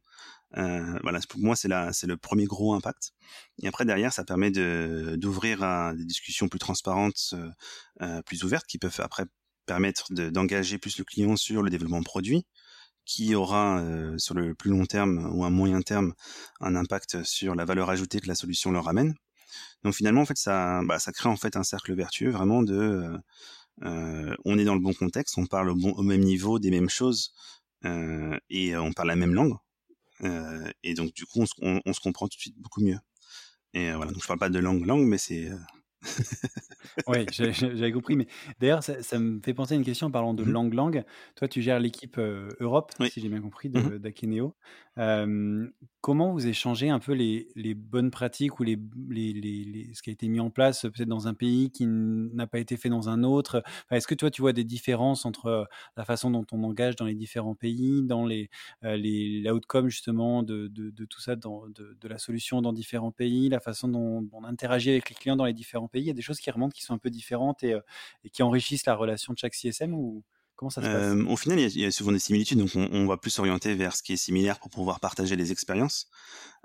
Euh, 0.57 0.99
voilà, 1.03 1.19
pour 1.29 1.39
moi 1.39 1.55
c'est 1.55 1.69
c'est 1.93 2.07
le 2.07 2.17
premier 2.17 2.45
gros 2.45 2.73
impact. 2.73 3.13
Et 3.61 3.67
après 3.67 3.85
derrière, 3.85 4.13
ça 4.13 4.23
permet 4.23 4.51
de 4.51 5.15
d'ouvrir 5.17 5.63
à 5.63 5.93
des 5.95 6.05
discussions 6.05 6.47
plus 6.47 6.59
transparentes, 6.59 7.35
euh, 8.01 8.21
plus 8.23 8.43
ouvertes, 8.43 8.65
qui 8.67 8.77
peuvent 8.77 8.99
après 8.99 9.25
permettre 9.65 10.11
d'engager 10.13 10.77
plus 10.79 10.97
le 10.97 11.03
client 11.03 11.35
sur 11.35 11.61
le 11.61 11.69
développement 11.69 12.01
produit, 12.01 12.45
qui 13.05 13.35
aura 13.35 13.79
euh, 13.79 14.17
sur 14.17 14.35
le 14.35 14.53
plus 14.53 14.69
long 14.71 14.85
terme 14.85 15.29
ou 15.33 15.45
un 15.45 15.49
moyen 15.49 15.81
terme 15.81 16.13
un 16.61 16.75
impact 16.75 17.23
sur 17.23 17.55
la 17.55 17.65
valeur 17.65 17.89
ajoutée 17.89 18.19
que 18.19 18.27
la 18.27 18.35
solution 18.35 18.71
leur 18.71 18.87
amène. 18.89 19.15
Donc 19.83 19.93
finalement 19.95 20.21
en 20.21 20.25
fait 20.25 20.37
ça 20.37 20.81
bah, 20.85 20.99
ça 20.99 21.11
crée 21.11 21.29
en 21.29 21.37
fait 21.37 21.55
un 21.55 21.63
cercle 21.63 21.93
vertueux 21.95 22.31
vraiment 22.31 22.63
de 22.63 22.75
euh, 22.75 23.17
euh 23.83 24.35
on 24.45 24.57
est 24.59 24.65
dans 24.65 24.75
le 24.75 24.81
bon 24.81 24.93
contexte, 24.93 25.37
on 25.37 25.45
parle 25.45 25.69
au, 25.69 25.75
bon, 25.75 25.91
au 25.91 26.03
même 26.03 26.21
niveau 26.21 26.59
des 26.59 26.71
mêmes 26.71 26.89
choses 26.89 27.33
euh, 27.33 27.66
et 27.83 28.75
on 28.75 28.93
parle 28.93 29.09
la 29.09 29.15
même 29.15 29.33
langue 29.33 29.55
et 30.83 30.93
donc 30.95 31.13
du 31.13 31.25
coup 31.25 31.41
on, 31.41 31.45
on, 31.61 31.81
on, 31.85 31.93
se 31.93 31.99
comprend 31.99 32.27
tout 32.27 32.37
de 32.37 32.41
suite 32.41 32.57
beaucoup 32.57 32.81
mieux. 32.81 32.97
Et 33.73 33.91
voilà 33.93 34.11
donc 34.11 34.21
je 34.21 34.27
parle 34.27 34.39
pas 34.39 34.49
de 34.49 34.59
langue 34.59 34.85
langue 34.85 35.05
mais 35.05 35.17
c'est 35.17 35.51
oui, 37.07 37.25
j'avais 37.31 37.91
compris. 37.91 38.15
Mais 38.15 38.27
d'ailleurs, 38.59 38.83
ça, 38.83 39.19
me 39.19 39.39
fait 39.43 39.53
penser 39.53 39.73
à 39.73 39.77
une 39.77 39.83
question 39.83 40.07
en 40.07 40.11
parlant 40.11 40.33
de 40.33 40.43
mmh 40.43 40.51
langue-langue. 40.51 41.03
Toi, 41.35 41.47
tu 41.47 41.61
gères 41.61 41.79
l'équipe 41.79 42.17
Europe, 42.59 42.91
si 43.09 43.21
j'ai 43.21 43.29
bien 43.29 43.41
compris, 43.41 43.69
mmh 43.69 43.97
d'Akeneo. 43.97 44.55
Comment 46.07 46.31
vous 46.31 46.47
échangez 46.47 46.89
un 46.89 46.99
peu 46.99 47.11
les, 47.11 47.73
bonnes 47.75 48.11
pratiques 48.11 48.61
ou 48.61 48.63
les, 48.63 48.77
ce 49.93 50.01
qui 50.01 50.09
a 50.09 50.13
été 50.13 50.29
mis 50.29 50.39
en 50.39 50.49
place 50.49 50.83
peut-être 50.83 51.09
dans 51.09 51.27
un 51.27 51.33
pays 51.33 51.69
qui 51.69 51.85
n'a 51.85 52.47
pas 52.47 52.59
été 52.59 52.77
fait 52.77 52.87
dans 52.87 53.09
un 53.09 53.23
autre? 53.23 53.61
Est-ce 53.91 54.07
que 54.07 54.15
toi, 54.15 54.31
tu 54.31 54.41
vois 54.41 54.53
des 54.53 54.63
différences 54.63 55.25
entre 55.25 55.67
la 55.97 56.05
façon 56.05 56.31
dont 56.31 56.45
on 56.53 56.63
engage 56.63 56.95
dans 56.95 57.03
les 57.03 57.13
différents 57.13 57.55
pays, 57.55 58.03
dans 58.03 58.25
les, 58.25 58.49
les 58.83 59.51
outcomes 59.51 59.89
justement 59.89 60.43
de, 60.43 60.71
tout 61.09 61.19
ça, 61.19 61.35
de, 61.35 62.07
la 62.07 62.17
solution 62.19 62.61
dans 62.61 62.71
différents 62.71 63.11
pays, 63.11 63.49
la 63.49 63.59
façon 63.59 63.89
dont 63.89 64.25
on 64.31 64.45
interagit 64.45 64.91
avec 64.91 65.09
les 65.09 65.15
clients 65.15 65.35
dans 65.35 65.43
les 65.43 65.51
différents 65.51 65.89
pays? 65.89 66.03
Il 66.03 66.07
y 66.07 66.11
a 66.11 66.13
des 66.13 66.21
choses 66.21 66.39
qui 66.39 66.49
remontent 66.49 66.73
qui 66.73 66.83
sont 66.83 66.93
un 66.93 66.99
peu 66.99 67.09
différentes 67.09 67.63
et, 67.63 67.75
et 68.23 68.29
qui 68.29 68.43
enrichissent 68.43 68.85
la 68.85 68.95
relation 68.95 69.33
de 69.33 69.39
chaque 69.39 69.55
CSM 69.55 69.93
ou? 69.93 70.23
Comment 70.57 70.71
ça 70.71 70.81
se 70.81 70.87
passe? 70.87 70.95
Euh, 70.95 71.25
Au 71.25 71.37
final, 71.37 71.59
il 71.59 71.79
y, 71.79 71.85
a, 71.85 71.91
souvent 71.91 72.11
des 72.11 72.19
similitudes, 72.19 72.57
donc 72.57 72.71
on, 72.75 73.05
va 73.05 73.15
plus 73.15 73.29
s'orienter 73.29 73.75
vers 73.75 73.95
ce 73.95 74.01
qui 74.01 74.13
est 74.13 74.17
similaire 74.17 74.59
pour 74.59 74.71
pouvoir 74.71 74.99
partager 74.99 75.35
les 75.35 75.51
expériences. 75.51 76.09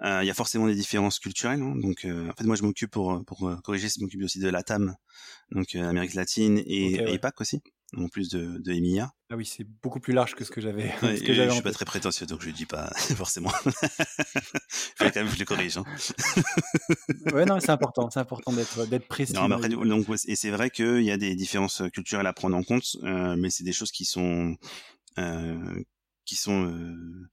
Euh, 0.03 0.21
il 0.23 0.27
y 0.27 0.31
a 0.31 0.35
forcément 0.35 0.67
des 0.67 0.75
différences 0.75 1.19
culturelles, 1.19 1.61
hein, 1.61 1.77
donc 1.77 2.07
euh, 2.07 2.31
en 2.31 2.33
fait 2.33 2.45
moi 2.45 2.57
je 2.57 2.63
m'occupe 2.63 2.91
pour 2.91 3.23
pour 3.27 3.51
corriger, 3.63 3.89
je 3.89 4.01
m'occupe 4.01 4.23
aussi 4.25 4.41
de 4.41 4.49
la 4.49 4.63
TAM, 4.63 4.97
donc 5.51 5.75
Amérique 5.75 6.15
latine 6.15 6.59
et, 6.65 6.95
EPAC 7.15 7.41
aussi 7.43 7.63
en 7.97 8.09
plus 8.09 8.29
de, 8.29 8.59
de 8.59 8.73
Emilia. 8.73 9.13
Ah 9.31 9.37
oui, 9.37 9.47
c'est 9.47 9.65
beaucoup 9.65 10.01
plus 10.01 10.13
large 10.13 10.35
que 10.35 10.45
ce 10.45 10.51
que 10.51 10.61
j'avais. 10.61 10.93
Ouais, 11.03 11.17
je 11.25 11.51
suis 11.51 11.63
pas 11.63 11.73
très 11.73 11.85
prétentieux, 11.85 12.27
donc 12.27 12.43
je 12.43 12.51
dis 12.51 12.67
pas 12.67 12.91
forcément. 13.17 13.53
Il 15.01 15.11
quand 15.11 15.17
même 15.17 15.29
que 15.29 15.35
je 15.35 15.39
le 15.39 15.45
corrige. 15.45 15.79
Hein. 15.79 15.85
ouais, 17.33 17.45
non, 17.45 17.61
c'est 17.61 17.71
important, 17.71 18.11
c'est 18.11 18.21
important 18.21 18.53
d'être 18.53 18.87
d'être 18.87 19.09
précis. 19.09 19.35
Non, 19.35 19.49
mais 19.49 19.55
après, 19.55 19.69
donc, 19.69 20.07
et 20.27 20.37
c'est 20.37 20.51
vrai 20.51 20.71
qu'il 20.71 21.03
y 21.03 21.11
a 21.11 21.17
des 21.17 21.35
différences 21.35 21.83
culturelles 21.93 22.27
à 22.27 22.33
prendre 22.33 22.57
en 22.57 22.63
compte, 22.63 22.97
euh, 23.05 23.37
mais 23.37 23.51
c'est 23.51 23.65
des 23.65 23.73
choses 23.73 23.91
qui 23.91 24.05
sont 24.05 24.57
euh, 25.19 25.83
qui 26.25 26.37
sont 26.37 26.67
euh, 26.67 27.29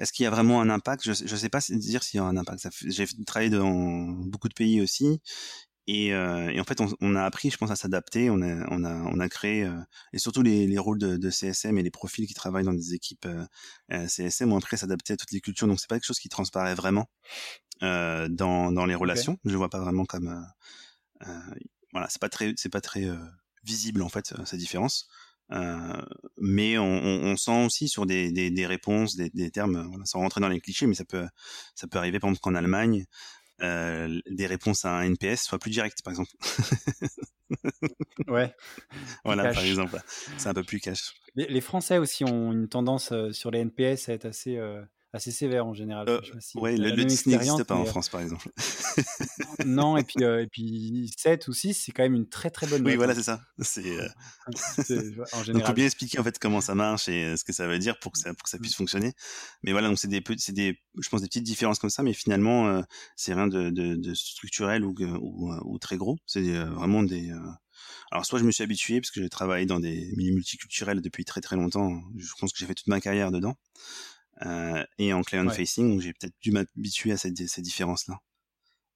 est-ce 0.00 0.12
qu'il 0.12 0.24
y 0.24 0.26
a 0.26 0.30
vraiment 0.30 0.60
un 0.60 0.70
impact? 0.70 1.04
Je, 1.04 1.12
je 1.12 1.36
sais 1.36 1.48
pas 1.48 1.60
dire 1.70 2.02
s'il 2.02 2.18
y 2.18 2.20
a 2.20 2.24
un 2.24 2.36
impact. 2.36 2.68
J'ai 2.86 3.06
travaillé 3.26 3.50
dans 3.50 4.08
beaucoup 4.26 4.48
de 4.48 4.54
pays 4.54 4.80
aussi, 4.80 5.20
et, 5.86 6.14
euh, 6.14 6.48
et, 6.50 6.60
en 6.60 6.64
fait, 6.64 6.80
on, 6.80 6.88
on, 7.00 7.14
a 7.14 7.22
appris, 7.24 7.50
je 7.50 7.58
pense, 7.58 7.70
à 7.70 7.76
s'adapter. 7.76 8.30
On 8.30 8.40
a, 8.40 8.66
on 8.70 8.84
a, 8.84 8.94
on 8.94 9.20
a 9.20 9.28
créé, 9.28 9.64
euh, 9.64 9.78
et 10.14 10.18
surtout 10.18 10.42
les, 10.42 10.66
les 10.66 10.78
rôles 10.78 10.98
de, 10.98 11.16
de, 11.16 11.30
CSM 11.30 11.76
et 11.78 11.82
les 11.82 11.90
profils 11.90 12.26
qui 12.26 12.32
travaillent 12.32 12.64
dans 12.64 12.72
des 12.72 12.94
équipes 12.94 13.26
euh, 13.26 13.44
euh 13.92 14.08
CSM 14.08 14.50
ont 14.52 14.56
appris 14.56 14.76
à 14.76 14.78
s'adapter 14.78 15.12
à 15.12 15.16
toutes 15.16 15.32
les 15.32 15.40
cultures. 15.40 15.66
Donc, 15.66 15.80
c'est 15.80 15.88
pas 15.88 15.96
quelque 15.96 16.06
chose 16.06 16.20
qui 16.20 16.30
transparaît 16.30 16.74
vraiment 16.74 17.10
euh, 17.82 18.28
dans, 18.30 18.72
dans 18.72 18.86
les 18.86 18.94
relations. 18.94 19.38
Je 19.44 19.56
vois 19.56 19.68
pas 19.68 19.80
vraiment 19.80 20.06
comme, 20.06 20.46
voilà, 21.92 22.08
c'est 22.08 22.20
pas 22.20 22.30
très, 22.30 22.54
c'est 22.56 22.72
pas 22.72 22.80
très 22.80 23.06
visible 23.62 24.02
en 24.02 24.08
fait 24.08 24.34
cette 24.46 24.58
différence. 24.58 25.08
mais 26.38 26.78
on, 26.78 26.84
on, 26.84 27.36
sent 27.36 27.64
aussi 27.64 27.88
sur 27.88 28.06
des, 28.06 28.32
des, 28.32 28.50
des 28.50 28.66
réponses, 28.66 29.16
des, 29.16 29.28
des 29.30 29.50
termes, 29.50 29.86
voilà, 29.88 30.06
sans 30.06 30.20
rentrer 30.20 30.40
dans 30.40 30.48
les 30.48 30.60
clichés, 30.60 30.86
mais 30.86 30.94
ça 30.94 31.04
peut, 31.04 31.26
ça 31.74 31.86
peut 31.86 31.98
arriver 31.98 32.20
par 32.20 32.30
exemple 32.30 32.40
qu'en 32.40 32.54
Allemagne, 32.54 33.04
euh, 33.62 34.20
des 34.28 34.46
réponses 34.46 34.84
à 34.84 34.96
un 34.96 35.02
NPS 35.02 35.42
soient 35.42 35.58
plus 35.58 35.70
directes, 35.70 36.02
par 36.02 36.12
exemple. 36.12 36.30
ouais. 38.28 38.54
Voilà, 39.24 39.52
par 39.52 39.62
exemple. 39.62 40.00
C'est 40.38 40.48
un 40.48 40.54
peu 40.54 40.64
plus 40.64 40.80
cash. 40.80 41.14
Les, 41.36 41.60
Français 41.60 41.98
aussi 41.98 42.24
ont 42.24 42.52
une 42.52 42.68
tendance 42.68 43.12
euh, 43.12 43.32
sur 43.32 43.50
les 43.50 43.60
NPS 43.60 44.08
à 44.08 44.12
être 44.12 44.26
assez, 44.26 44.56
euh, 44.56 44.82
assez 45.14 45.30
sévère 45.30 45.64
en 45.64 45.74
général. 45.74 46.08
Euh, 46.08 46.20
ouais, 46.56 46.76
le, 46.76 46.90
le 46.90 47.04
n'existe 47.04 47.64
pas 47.64 47.76
en 47.76 47.84
France, 47.84 48.08
par 48.08 48.20
exemple. 48.20 48.50
non, 49.64 49.96
et 49.96 50.02
puis, 50.02 50.22
et 50.22 50.46
puis 50.48 51.10
7 51.16 51.46
ou 51.48 51.52
6, 51.52 51.74
c'est 51.74 51.92
quand 51.92 52.02
même 52.02 52.14
une 52.14 52.28
très 52.28 52.50
très 52.50 52.66
bonne 52.66 52.82
note. 52.82 52.90
Oui, 52.90 52.96
voilà, 52.96 53.12
hein. 53.12 53.16
c'est 53.16 53.22
ça. 53.22 53.40
C'est, 53.60 53.84
en 55.32 55.42
général. 55.44 55.52
Donc, 55.52 55.66
faut 55.66 55.72
bien 55.72 55.86
expliquer 55.86 56.18
en 56.18 56.24
fait 56.24 56.38
comment 56.38 56.60
ça 56.60 56.74
marche 56.74 57.08
et 57.08 57.36
ce 57.36 57.44
que 57.44 57.52
ça 57.52 57.68
veut 57.68 57.78
dire 57.78 57.98
pour 58.00 58.12
que 58.12 58.18
ça, 58.18 58.34
pour 58.34 58.42
que 58.42 58.50
ça 58.50 58.58
puisse 58.58 58.74
fonctionner. 58.74 59.12
Mais 59.62 59.70
voilà, 59.70 59.88
donc 59.88 59.98
c'est 59.98 60.08
des, 60.08 60.22
c'est 60.36 60.52
des, 60.52 60.80
je 61.00 61.08
pense 61.08 61.20
des 61.20 61.28
petites 61.28 61.44
différences 61.44 61.78
comme 61.78 61.90
ça, 61.90 62.02
mais 62.02 62.12
finalement, 62.12 62.82
c'est 63.14 63.34
rien 63.34 63.46
de, 63.46 63.70
de, 63.70 63.94
de, 63.94 64.14
structurel 64.14 64.84
ou, 64.84 64.94
ou, 64.98 65.52
ou 65.64 65.78
très 65.78 65.96
gros. 65.96 66.18
C'est 66.26 66.42
vraiment 66.42 67.04
des, 67.04 67.32
alors 68.10 68.26
soit 68.26 68.38
je 68.38 68.44
me 68.44 68.50
suis 68.50 68.62
habitué 68.62 69.00
parce 69.00 69.10
que 69.10 69.20
j'ai 69.22 69.28
travaillé 69.28 69.66
dans 69.66 69.80
des 69.80 70.12
milieux 70.16 70.34
multiculturels 70.34 71.00
depuis 71.00 71.24
très 71.24 71.40
très 71.40 71.56
longtemps. 71.56 72.00
Je 72.16 72.32
pense 72.38 72.52
que 72.52 72.58
j'ai 72.58 72.66
fait 72.66 72.74
toute 72.74 72.88
ma 72.88 73.00
carrière 73.00 73.30
dedans. 73.30 73.56
Euh, 74.42 74.84
et 74.98 75.12
en 75.12 75.22
client 75.22 75.48
facing, 75.48 75.96
où 75.96 76.00
j'ai 76.00 76.12
peut-être 76.12 76.34
dû 76.40 76.50
m'habituer 76.50 77.12
à 77.12 77.16
cette, 77.16 77.36
ces 77.48 77.62
différences-là. 77.62 78.20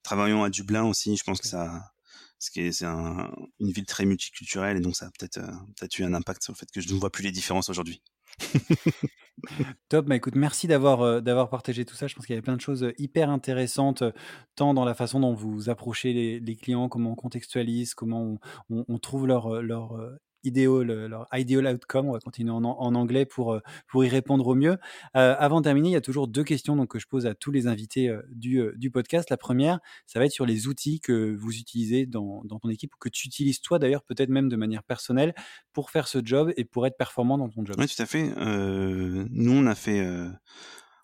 Travaillant 0.03 0.43
à 0.43 0.51
Dublin 0.51 0.85
aussi, 0.85 1.17
je 1.17 1.25
pense 1.25 1.41
que 1.41 1.49
ça, 1.49 1.93
c'est 2.39 2.85
un, 2.85 3.31
une 3.61 3.71
ville 3.71 3.87
très 3.87 4.05
multiculturelle 4.05 4.77
et 4.77 4.81
donc 4.81 4.97
ça 4.97 5.07
a 5.07 5.11
peut-être 5.11 5.39
euh, 5.39 5.53
peut-être 5.77 5.99
eu 5.99 6.05
un 6.05 6.15
impact 6.15 6.43
sur 6.43 6.53
le 6.53 6.59
fait 6.59 6.71
que 6.71 6.81
je 6.81 6.93
ne 6.93 6.99
vois 6.99 7.11
plus 7.11 7.23
les 7.23 7.33
différences 7.33 7.69
aujourd'hui. 7.69 8.03
Top, 9.89 10.07
bah 10.07 10.17
écoute, 10.17 10.35
merci 10.35 10.67
d'avoir 10.67 11.03
euh, 11.03 11.21
d'avoir 11.21 11.49
partagé 11.49 11.85
tout 11.85 11.95
ça. 11.95 12.07
Je 12.07 12.15
pense 12.15 12.27
qu'il 12.27 12.35
y 12.35 12.37
avait 12.37 12.45
plein 12.45 12.57
de 12.57 12.61
choses 12.61 12.85
euh, 12.85 12.93
hyper 12.99 13.31
intéressantes, 13.31 14.03
euh, 14.03 14.13
tant 14.57 14.75
dans 14.75 14.85
la 14.85 14.95
façon 14.95 15.21
dont 15.21 15.35
vous 15.35 15.71
approchez 15.71 16.13
les, 16.13 16.41
les 16.41 16.57
clients, 16.57 16.89
comment 16.89 17.13
on 17.13 17.15
contextualise, 17.15 17.95
comment 17.95 18.39
on, 18.71 18.85
on, 18.89 18.99
trouve 18.99 19.27
leur, 19.27 19.63
leur 19.63 19.97
idéal, 20.45 21.07
leur 21.07 21.27
ideal 21.33 21.67
outcome. 21.67 22.09
On 22.09 22.13
va 22.13 22.21
continuer 22.21 22.51
en, 22.51 22.65
anglais 22.65 23.27
pour, 23.27 23.55
euh, 23.55 23.61
pour 23.87 24.05
y 24.05 24.09
répondre 24.09 24.47
au 24.47 24.55
mieux. 24.55 24.77
Euh, 25.17 25.35
avant 25.39 25.61
de 25.61 25.65
terminer, 25.65 25.91
il 25.91 25.93
y 25.93 25.97
a 25.97 26.01
toujours 26.01 26.29
deux 26.29 26.45
questions 26.45 26.87
que 26.87 26.99
je 26.99 27.07
pose 27.07 27.27
à 27.27 27.35
tous 27.35 27.51
les 27.51 27.67
invités 27.67 28.09
euh, 28.09 28.23
du, 28.31 28.63
du, 28.77 28.91
podcast. 28.91 29.31
La 29.31 29.37
première, 29.37 29.81
ça 30.07 30.19
va 30.19 30.27
être 30.27 30.33
sur 30.33 30.47
les 30.47 30.67
outils 30.67 31.01
que 31.01 31.35
vous 31.35 31.57
utilisez 31.57 32.07
dans, 32.07 32.43
dans 32.45 32.59
ton 32.59 32.69
équipe, 32.69 32.95
ou 32.95 32.99
que 32.99 33.09
tu 33.09 33.27
utilises 33.27 33.61
toi 33.61 33.79
d'ailleurs, 33.79 34.03
peut-être 34.03 34.31
même 34.31 34.49
de 34.49 34.57
manière 34.57 34.83
personnelle, 34.83 35.35
pour 35.73 35.91
faire 35.91 36.09
ce 36.09 36.21
job 36.25 36.53
et 36.57 36.65
pour 36.65 36.87
être 36.87 36.97
performant 36.97 37.39
dans 37.39 37.49
ton 37.49 37.65
job. 37.65 37.77
Oui, 37.79 37.87
tout 37.87 38.03
à 38.03 38.07
fait. 38.07 38.33
nous, 38.37 39.53
on 39.53 39.67
a 39.67 39.75
fait 39.75 40.07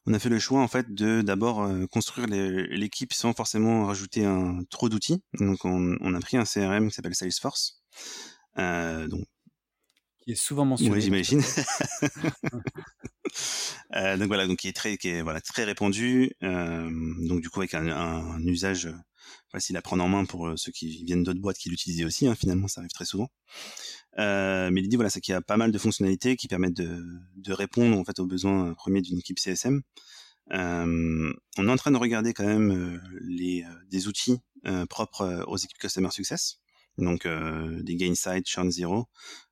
on 0.07 0.13
a 0.13 0.19
fait 0.19 0.29
le 0.29 0.39
choix 0.39 0.61
en 0.61 0.69
fait 0.69 0.93
de 0.95 1.23
d'abord 1.23 1.67
construire 1.91 2.27
l'équipe 2.27 3.13
sans 3.15 3.33
forcément 3.33 3.87
rajouter 3.87 4.25
un 4.25 4.63
trop 4.69 4.89
d'outils. 4.89 5.23
Donc 5.41 5.65
on, 5.65 5.97
on, 6.01 6.15
a 6.15 6.21
pris 6.21 6.37
un 6.37 6.45
CRM 6.45 6.89
qui 6.89 6.95
s'appelle 6.95 7.15
Salesforce. 7.15 7.83
Euh, 8.59 9.09
donc, 9.09 9.25
qui 10.25 10.33
est 10.33 10.37
souvent 10.37 10.65
mentionné. 10.65 10.93
Oui, 10.93 11.03
j'imagine. 11.03 11.43
euh, 13.95 14.17
donc 14.17 14.29
voilà, 14.29 14.47
donc 14.47 14.59
qui 14.59 14.69
est 14.69 14.73
très, 14.73 14.97
qui 14.97 15.09
est 15.09 15.23
voilà 15.23 15.43
très 15.43 15.65
répandu. 15.65 16.33
Euh, 16.43 16.89
donc 17.29 17.43
du 17.43 17.51
coup 17.51 17.61
avec 17.61 17.75
un, 17.75 17.89
un, 17.89 18.43
usage 18.47 18.89
facile 19.53 19.77
à 19.77 19.83
prendre 19.83 20.03
en 20.03 20.09
main 20.09 20.25
pour 20.25 20.51
ceux 20.57 20.73
qui 20.73 21.05
viennent 21.05 21.25
d'autres 21.25 21.41
boîtes 21.41 21.59
qui 21.59 21.69
l'utilisaient 21.69 22.07
aussi. 22.07 22.27
Hein, 22.27 22.35
finalement, 22.35 22.69
ça 22.69 22.81
arrive 22.81 22.93
très 22.93 23.05
souvent. 23.05 23.29
Euh, 24.19 24.71
mais 24.73 24.81
l'idée 24.81 24.97
voilà, 24.97 25.11
c'est 25.11 25.21
qu'il 25.21 25.33
y 25.33 25.37
a 25.37 25.43
pas 25.43 25.59
mal 25.59 25.73
de 25.73 25.79
fonctionnalités 25.79 26.37
qui 26.37 26.49
permettent 26.49 26.77
de, 26.77 27.05
de 27.37 27.53
répondre 27.53 27.99
en 27.99 28.05
fait 28.05 28.19
aux 28.19 28.27
besoins 28.27 28.73
premiers 28.75 29.03
d'une 29.03 29.19
équipe 29.19 29.39
CSM. 29.39 29.83
Euh, 30.53 31.33
on 31.59 31.69
est 31.69 31.71
en 31.71 31.77
train 31.77 31.91
de 31.91 31.97
regarder 31.97 32.33
quand 32.33 32.47
même 32.47 32.71
euh, 32.71 32.99
les 33.21 33.65
des 33.91 34.09
outils 34.09 34.39
propres 34.89 35.45
aux 35.47 35.59
équipes 35.59 35.79
Customer 35.79 36.11
Success 36.11 36.61
donc 36.99 37.27
euh, 37.27 37.83
des 37.83 37.97
Gainsight, 37.97 38.47
Churn 38.47 38.71
Zero, 38.71 39.09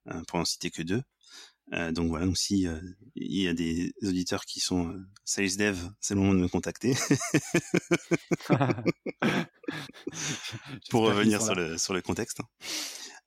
euh, 0.09 0.23
pour 0.29 0.39
en 0.39 0.45
citer 0.45 0.71
que 0.71 0.83
deux. 0.83 1.03
Euh, 1.73 1.93
donc 1.93 2.09
voilà, 2.09 2.27
donc 2.27 2.37
si 2.37 2.67
il 3.15 3.43
y 3.43 3.49
a 3.49 3.55
des 3.55 3.95
auditeurs 4.03 4.45
qui 4.45 4.61
sont 4.61 4.95
sales 5.25 5.57
dev, 5.57 5.79
c'est 6.01 6.15
le 6.15 6.21
moment 6.21 6.35
de 6.35 6.41
me 6.41 6.49
contacter. 6.49 6.95
pour 10.91 11.03
revenir 11.03 11.41
sur 11.41 11.55
le 11.55 11.79
sur 11.79 11.95
le 11.95 12.03
contexte. 12.03 12.41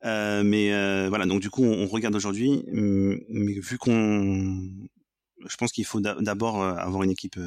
Euh, 0.03 0.43
mais 0.43 0.73
euh, 0.73 1.07
voilà, 1.09 1.25
donc 1.25 1.41
du 1.41 1.49
coup, 1.49 1.63
on, 1.63 1.87
regarde 1.87 2.15
aujourd'hui, 2.15 2.63
mais 2.67 3.59
vu 3.59 3.77
qu'on, 3.77 4.69
je 5.47 5.57
pense 5.57 5.71
qu'il 5.71 5.85
faut 5.85 5.99
d'abord 5.99 6.63
avoir 6.63 7.03
une 7.03 7.11
équipe 7.11 7.39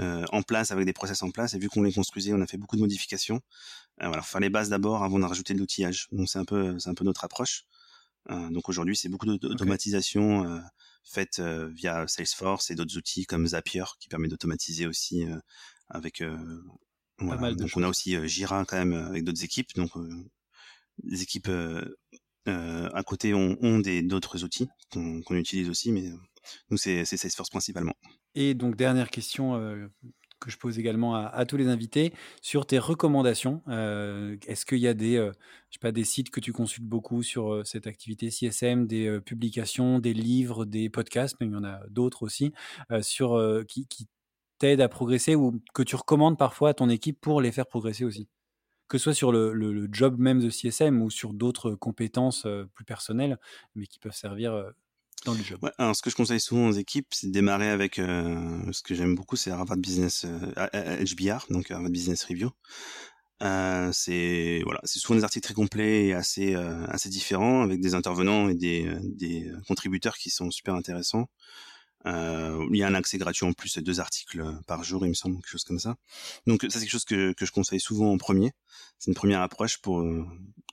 euh, 0.00 0.24
en 0.32 0.42
place 0.42 0.70
avec 0.70 0.86
des 0.86 0.92
process 0.92 1.22
en 1.22 1.30
place, 1.30 1.54
et 1.54 1.58
vu 1.58 1.68
qu'on 1.68 1.82
les 1.82 1.92
construisait, 1.92 2.32
on 2.32 2.40
a 2.40 2.46
fait 2.46 2.56
beaucoup 2.56 2.76
de 2.76 2.80
modifications. 2.80 3.40
Euh, 4.02 4.08
voilà, 4.08 4.22
faire 4.22 4.40
les 4.40 4.50
bases 4.50 4.68
d'abord 4.70 5.04
avant 5.04 5.18
de 5.18 5.24
rajouter 5.24 5.54
de 5.54 5.58
l'outillage. 5.58 6.08
Donc 6.12 6.28
c'est 6.28 6.38
un 6.38 6.44
peu, 6.44 6.78
c'est 6.78 6.90
un 6.90 6.94
peu 6.94 7.04
notre 7.04 7.24
approche. 7.24 7.66
Euh, 8.30 8.50
donc 8.50 8.68
aujourd'hui, 8.68 8.96
c'est 8.96 9.08
beaucoup 9.08 9.26
d'automatisation 9.26 10.44
euh, 10.46 10.60
faite 11.04 11.38
euh, 11.38 11.68
via 11.68 12.06
Salesforce 12.08 12.70
et 12.70 12.74
d'autres 12.74 12.96
outils 12.96 13.26
comme 13.26 13.46
Zapier 13.46 13.84
qui 14.00 14.08
permet 14.08 14.28
d'automatiser 14.28 14.86
aussi 14.86 15.26
avec. 15.88 16.22
Voilà. 17.18 17.54
donc 17.54 17.70
on 17.76 17.82
a 17.82 17.88
aussi 17.88 18.16
Jira 18.26 18.64
quand 18.64 18.76
même 18.76 18.94
avec 18.94 19.24
d'autres 19.24 19.44
équipes. 19.44 19.74
Donc 19.76 19.92
les 21.02 21.22
équipes 21.22 21.50
à 22.46 23.02
côté 23.04 23.34
ont, 23.34 23.56
ont 23.60 23.78
des 23.78 24.02
d'autres 24.02 24.44
outils 24.44 24.68
qu'on 24.90 25.36
utilise 25.36 25.68
aussi, 25.68 25.92
mais 25.92 26.10
nous 26.70 26.78
c'est 26.78 27.04
Salesforce 27.04 27.50
principalement. 27.50 27.94
Et 28.34 28.54
donc 28.54 28.76
dernière 28.76 29.10
question 29.10 29.88
que 30.44 30.50
je 30.50 30.58
pose 30.58 30.78
également 30.78 31.14
à, 31.14 31.44
tous 31.46 31.56
les 31.56 31.68
invités 31.68 32.12
sur 32.42 32.66
tes 32.66 32.78
recommandations. 32.78 33.62
Euh, 33.68 34.36
est-ce 34.46 34.66
qu'il 34.66 34.78
y 34.78 34.86
a 34.86 34.94
des, 34.94 35.16
euh, 35.16 35.32
je 35.70 35.74
sais 35.74 35.80
pas, 35.80 35.92
des 35.92 36.04
sites 36.04 36.30
que 36.30 36.40
tu 36.40 36.52
consultes 36.52 36.86
beaucoup 36.86 37.22
sur 37.22 37.52
euh, 37.52 37.64
cette 37.64 37.86
activité 37.86 38.30
CSM, 38.30 38.86
des 38.86 39.20
publications, 39.20 39.98
des 39.98 40.14
livres, 40.14 40.64
des 40.64 40.90
podcasts, 40.90 41.36
mais 41.40 41.46
il 41.46 41.52
y 41.52 41.56
en 41.56 41.64
a 41.64 41.80
d'autres 41.88 42.22
aussi, 42.22 42.52
sur, 43.00 43.40
qui, 43.66 43.86
t'aident 44.58 44.82
à 44.82 44.88
progresser 44.88 45.34
ou 45.34 45.60
que 45.74 45.82
tu 45.82 45.96
recommandes 45.96 46.38
parfois 46.38 46.70
à 46.70 46.74
ton 46.74 46.88
équipe 46.88 47.20
pour 47.20 47.40
les 47.40 47.50
faire 47.50 47.66
progresser 47.66 48.04
aussi? 48.04 48.28
Que 48.88 48.98
ce 48.98 49.04
soit 49.04 49.14
sur 49.14 49.32
le, 49.32 49.88
job 49.90 50.18
même 50.18 50.40
de 50.40 50.50
CSM 50.50 51.02
ou 51.02 51.10
sur 51.10 51.32
d'autres 51.32 51.74
compétences 51.74 52.46
plus 52.74 52.84
personnelles, 52.84 53.38
mais 53.74 53.86
qui 53.86 53.98
peuvent 53.98 54.14
servir 54.14 54.72
ouais, 55.62 55.70
alors, 55.78 55.96
ce 55.96 56.02
que 56.02 56.10
je 56.10 56.16
conseille 56.16 56.40
souvent 56.40 56.68
aux 56.68 56.72
équipes, 56.72 57.08
c'est 57.10 57.28
de 57.28 57.32
démarrer 57.32 57.70
avec 57.70 57.98
euh, 57.98 58.60
ce 58.72 58.82
que 58.82 58.94
j'aime 58.94 59.14
beaucoup, 59.14 59.36
c'est 59.36 59.50
Harvard 59.50 59.76
Business 59.76 60.26
euh, 60.26 61.04
HBR, 61.04 61.46
donc 61.50 61.70
Harvard 61.70 61.90
Business 61.90 62.24
Review. 62.24 62.50
Euh, 63.42 63.90
c'est 63.92 64.62
voilà, 64.64 64.80
c'est 64.84 64.98
souvent 65.00 65.18
des 65.18 65.24
articles 65.24 65.44
très 65.44 65.54
complets 65.54 66.06
et 66.06 66.14
assez 66.14 66.54
euh, 66.54 66.86
assez 66.86 67.08
différents 67.08 67.62
avec 67.62 67.80
des 67.80 67.94
intervenants 67.94 68.48
et 68.48 68.54
des, 68.54 68.88
des 69.02 69.50
contributeurs 69.66 70.16
qui 70.16 70.30
sont 70.30 70.50
super 70.50 70.74
intéressants. 70.74 71.26
Euh, 72.06 72.66
il 72.70 72.76
y 72.76 72.82
a 72.82 72.86
un 72.86 72.94
accès 72.94 73.18
gratuit 73.18 73.46
en 73.46 73.52
plus, 73.52 73.78
deux 73.78 73.98
articles 73.98 74.44
par 74.66 74.84
jour, 74.84 75.04
il 75.06 75.08
me 75.08 75.14
semble, 75.14 75.36
quelque 75.36 75.48
chose 75.48 75.64
comme 75.64 75.78
ça. 75.78 75.96
Donc 76.46 76.62
ça 76.62 76.68
c'est 76.70 76.80
quelque 76.80 76.90
chose 76.90 77.04
que, 77.04 77.32
que 77.32 77.44
je 77.44 77.52
conseille 77.52 77.80
souvent 77.80 78.12
en 78.12 78.18
premier. 78.18 78.52
C'est 78.98 79.10
une 79.10 79.16
première 79.16 79.40
approche 79.42 79.78
pour 79.78 80.04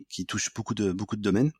qui 0.09 0.25
touche 0.25 0.53
beaucoup 0.53 0.75
de 0.75 0.91
beaucoup 0.91 1.15
de 1.15 1.21
domaines. 1.21 1.51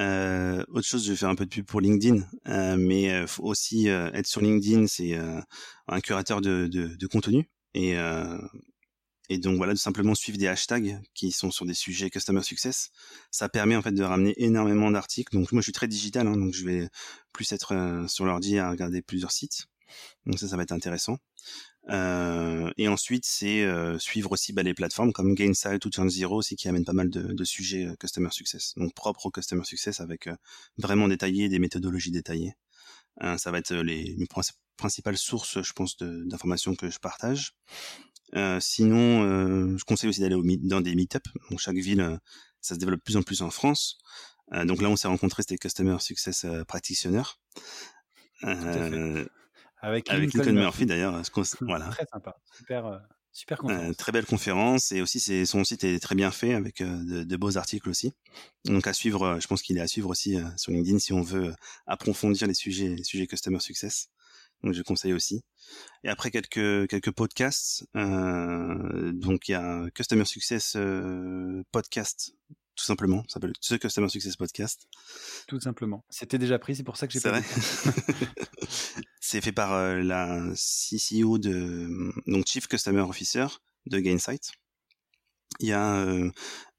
Euh, 0.00 0.64
autre 0.68 0.86
chose, 0.86 1.04
je 1.04 1.10
vais 1.10 1.16
faire 1.16 1.28
un 1.28 1.34
peu 1.34 1.44
de 1.44 1.50
pub 1.50 1.66
pour 1.66 1.80
LinkedIn, 1.80 2.22
euh, 2.48 2.76
mais 2.78 3.12
euh, 3.12 3.26
faut 3.26 3.44
aussi 3.44 3.88
euh, 3.90 4.10
être 4.12 4.26
sur 4.26 4.40
LinkedIn, 4.40 4.86
c'est 4.86 5.14
euh, 5.14 5.40
un 5.88 6.00
curateur 6.00 6.40
de, 6.40 6.68
de, 6.68 6.96
de 6.96 7.06
contenu 7.06 7.50
et 7.74 7.94
et 9.32 9.38
donc 9.38 9.58
voilà, 9.58 9.74
de 9.74 9.78
simplement 9.78 10.16
suivre 10.16 10.38
des 10.38 10.48
hashtags 10.48 10.98
qui 11.14 11.30
sont 11.30 11.52
sur 11.52 11.64
des 11.64 11.74
sujets 11.74 12.10
customer 12.10 12.42
success, 12.42 12.90
ça 13.30 13.48
permet 13.48 13.76
en 13.76 13.82
fait 13.82 13.92
de 13.92 14.02
ramener 14.02 14.34
énormément 14.38 14.90
d'articles. 14.90 15.32
Donc 15.32 15.52
moi 15.52 15.60
je 15.60 15.66
suis 15.66 15.72
très 15.72 15.86
digital, 15.86 16.26
hein, 16.26 16.36
donc 16.36 16.52
je 16.52 16.64
vais 16.64 16.88
plus 17.32 17.52
être 17.52 18.06
sur 18.08 18.24
l'ordi 18.24 18.58
à 18.58 18.70
regarder 18.70 19.02
plusieurs 19.02 19.30
sites. 19.30 19.66
Donc 20.26 20.40
ça, 20.40 20.48
ça 20.48 20.56
va 20.56 20.64
être 20.64 20.72
intéressant. 20.72 21.18
Euh, 21.88 22.70
et 22.76 22.88
ensuite, 22.88 23.24
c'est 23.24 23.62
euh, 23.62 23.98
suivre 23.98 24.32
aussi 24.32 24.52
bah, 24.52 24.62
les 24.62 24.74
plateformes 24.74 25.12
comme 25.12 25.34
Gainsight 25.34 25.84
ou 25.84 25.90
Turn 25.90 26.08
Zero 26.10 26.36
aussi 26.36 26.56
qui 26.56 26.68
amènent 26.68 26.84
pas 26.84 26.92
mal 26.92 27.10
de, 27.10 27.32
de 27.32 27.44
sujets 27.44 27.86
euh, 27.86 27.96
Customer 27.96 28.30
Success. 28.30 28.74
Donc 28.76 28.94
propre 28.94 29.26
au 29.26 29.30
Customer 29.30 29.64
Success 29.64 30.00
avec 30.00 30.28
vraiment 30.78 31.08
détaillé, 31.08 31.48
des 31.48 31.58
méthodologies 31.58 32.10
détaillées. 32.10 32.52
ça 33.38 33.50
va 33.50 33.58
être 33.58 33.74
les, 33.74 34.16
principales 34.76 35.18
sources, 35.18 35.60
je 35.62 35.72
pense, 35.72 35.96
d'informations 35.98 36.74
que 36.74 36.90
je 36.90 36.98
partage. 36.98 37.54
sinon, 38.60 39.76
je 39.76 39.84
conseille 39.84 40.08
aussi 40.10 40.20
d'aller 40.20 40.36
dans 40.62 40.80
des 40.80 40.94
meet-up. 40.94 41.24
Donc 41.50 41.58
chaque 41.60 41.76
ville, 41.76 42.18
ça 42.60 42.74
se 42.74 42.80
développe 42.80 43.00
de 43.00 43.04
plus 43.04 43.16
en 43.16 43.22
plus 43.22 43.42
en 43.42 43.50
France. 43.50 43.98
donc 44.64 44.80
là, 44.80 44.88
on 44.88 44.96
s'est 44.96 45.08
rencontrés, 45.08 45.42
c'était 45.42 45.58
Customer 45.58 45.96
Success 46.00 46.46
Practitioner. 46.66 47.22
Euh, 48.44 49.26
avec, 49.80 50.08
Lincoln, 50.08 50.52
Murphy, 50.52 50.86
d'ailleurs. 50.86 51.20
Voilà. 51.60 51.88
Très 51.88 52.06
sympa. 52.06 52.36
Super, 52.52 52.86
euh, 52.86 52.98
super 53.32 53.58
conférence. 53.58 53.90
Euh, 53.90 53.94
très 53.94 54.12
belle 54.12 54.26
conférence 54.26 54.92
et 54.92 55.00
aussi 55.00 55.20
c'est, 55.20 55.46
son 55.46 55.64
site 55.64 55.84
est 55.84 55.98
très 56.00 56.14
bien 56.14 56.30
fait 56.30 56.54
avec 56.54 56.80
euh, 56.80 57.02
de, 57.04 57.24
de, 57.24 57.36
beaux 57.36 57.56
articles 57.56 57.88
aussi. 57.88 58.12
Donc 58.64 58.86
à 58.86 58.92
suivre, 58.92 59.38
je 59.40 59.46
pense 59.46 59.62
qu'il 59.62 59.78
est 59.78 59.82
à 59.82 59.86
suivre 59.86 60.10
aussi 60.10 60.38
sur 60.56 60.72
LinkedIn 60.72 60.98
si 60.98 61.12
on 61.12 61.22
veut 61.22 61.54
approfondir 61.86 62.46
les 62.46 62.54
sujets, 62.54 62.88
les 62.88 63.04
sujets 63.04 63.26
customer 63.26 63.60
success. 63.60 64.08
Donc 64.62 64.74
je 64.74 64.82
conseille 64.82 65.14
aussi. 65.14 65.42
Et 66.04 66.10
après 66.10 66.30
quelques 66.30 66.88
quelques 66.88 67.12
podcasts, 67.12 67.86
donc 67.94 69.48
il 69.48 69.52
y 69.52 69.54
a 69.54 69.88
Customer 69.94 70.26
Success 70.26 70.76
podcast 71.72 72.34
tout 72.80 72.86
simplement. 72.86 73.22
Ça 73.28 73.34
s'appelle 73.34 73.52
The 73.60 73.78
Customer 73.78 74.08
Success 74.08 74.36
Podcast. 74.36 74.88
Tout 75.46 75.60
simplement. 75.60 76.02
C'était 76.08 76.38
déjà 76.38 76.58
pris, 76.58 76.74
c'est 76.74 76.82
pour 76.82 76.96
ça 76.96 77.06
que 77.06 77.12
j'ai 77.12 77.20
C'est 77.20 77.28
vrai. 77.28 77.42
c'est 79.20 79.42
fait 79.42 79.52
par 79.52 79.74
euh, 79.74 80.00
la 80.00 80.40
CCO 80.54 81.36
de 81.36 82.10
donc 82.26 82.46
Chief 82.46 82.66
Customer 82.68 83.02
Officer 83.02 83.46
de 83.84 83.98
Gainsight. 83.98 84.52
Il 85.58 85.68
y 85.68 85.72
a 85.72 85.94
euh, 85.96 86.30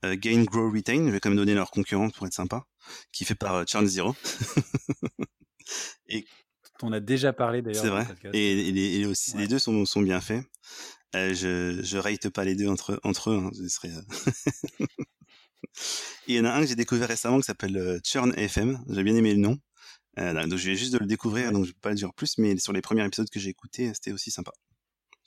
euh, 0.04 0.16
Gain 0.16 0.44
Grow 0.44 0.72
Retain, 0.72 1.06
je 1.06 1.12
vais 1.12 1.20
quand 1.20 1.30
même 1.30 1.38
donner 1.38 1.54
leur 1.54 1.70
concurrent 1.70 2.10
pour 2.10 2.26
être 2.26 2.34
sympa, 2.34 2.66
qui 3.12 3.24
est 3.24 3.28
fait 3.28 3.36
par 3.36 3.68
Churn 3.68 3.86
Zero. 3.86 4.16
et 6.08 6.26
on 6.82 6.92
a 6.94 7.00
déjà 7.00 7.32
parlé 7.32 7.62
d'ailleurs. 7.62 7.84
C'est 7.84 7.90
vrai. 7.90 8.08
Et, 8.34 8.72
les, 8.72 9.06
aussi, 9.06 9.38
les 9.38 9.48
deux 9.48 9.60
sont, 9.60 9.86
sont 9.86 10.02
bien 10.02 10.20
faits. 10.20 10.44
je 11.14 11.80
je 11.84 11.98
rate 12.00 12.30
pas 12.30 12.44
les 12.44 12.56
deux 12.56 12.70
entre 12.70 13.00
entre 13.04 13.30
eux. 13.30 13.38
Hein, 13.38 13.52
ce 13.54 13.68
serait. 13.68 13.92
il 16.28 16.36
y 16.36 16.40
en 16.40 16.46
a 16.46 16.52
un 16.52 16.62
que 16.62 16.68
j'ai 16.68 16.76
découvert 16.76 17.08
récemment 17.08 17.38
qui 17.40 17.46
s'appelle 17.46 18.00
Churn 18.04 18.34
FM. 18.38 18.80
J'ai 18.90 19.04
bien 19.04 19.16
aimé 19.16 19.34
le 19.34 19.40
nom. 19.40 19.58
Euh, 20.20 20.34
donc 20.48 20.60
je 20.60 20.66
viens 20.66 20.76
juste 20.76 20.94
de 20.94 21.00
le 21.00 21.06
découvrir, 21.06 21.52
donc 21.52 21.64
je 21.64 21.70
vais 21.70 21.78
pas 21.82 21.90
le 21.90 21.96
dire 21.96 22.14
plus, 22.14 22.38
mais 22.38 22.58
sur 22.58 22.74
les 22.74 22.82
premiers 22.82 23.06
épisodes 23.06 23.30
que 23.30 23.40
j'ai 23.40 23.50
écoutés, 23.50 23.94
c'était 23.94 24.12
aussi 24.12 24.32
sympa. 24.32 24.52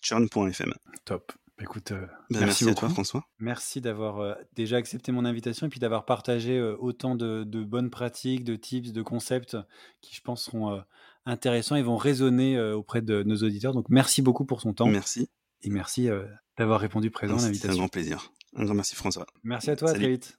Churn.fm. 0.03 0.75
Top. 1.05 1.33
Écoute, 1.61 1.93
euh, 1.93 2.05
bah, 2.31 2.41
merci, 2.41 2.69
à 2.69 2.75
toi 2.75 2.89
François. 2.89 3.23
Merci 3.39 3.81
d'avoir 3.81 4.19
euh, 4.19 4.35
déjà 4.55 4.77
accepté 4.77 5.13
mon 5.13 5.25
invitation 5.25 5.67
et 5.67 5.71
puis 5.71 5.79
d'avoir 5.79 6.05
partagé 6.05 6.61
autant 6.61 7.15
de, 7.15 7.45
bonnes 7.45 7.91
pratiques, 7.91 8.45
de 8.45 8.57
tips, 8.57 8.93
de 8.93 9.03
concepts 9.03 9.57
qui 10.01 10.15
je 10.15 10.21
pense 10.21 10.45
seront 10.45 10.83
intéressants 11.25 11.77
et 11.77 11.83
vont 11.83 11.97
résonner 11.97 12.61
auprès 12.61 13.03
de 13.03 13.23
nos 13.23 13.37
auditeurs. 13.37 13.73
Donc 13.73 13.87
merci 13.89 14.21
beaucoup 14.21 14.45
pour 14.45 14.61
son 14.61 14.75
temps. 14.75 14.89
Merci. 14.89 15.31
Et 15.63 15.71
merci 15.71 16.09
d'avoir 16.59 16.81
répondu 16.81 17.11
présent 17.11 17.39
à 17.39 17.43
l'invitation. 17.43 17.69
C'est 17.69 17.75
un 17.75 17.79
grand 17.79 17.89
plaisir. 17.89 18.33
Un 18.57 18.65
grand 18.65 18.75
merci 18.75 18.95
François. 18.95 19.27
Merci 19.43 19.71
à 19.71 19.77
toi, 19.77 19.91
à 19.91 19.95
très 19.95 20.09
vite. 20.09 20.39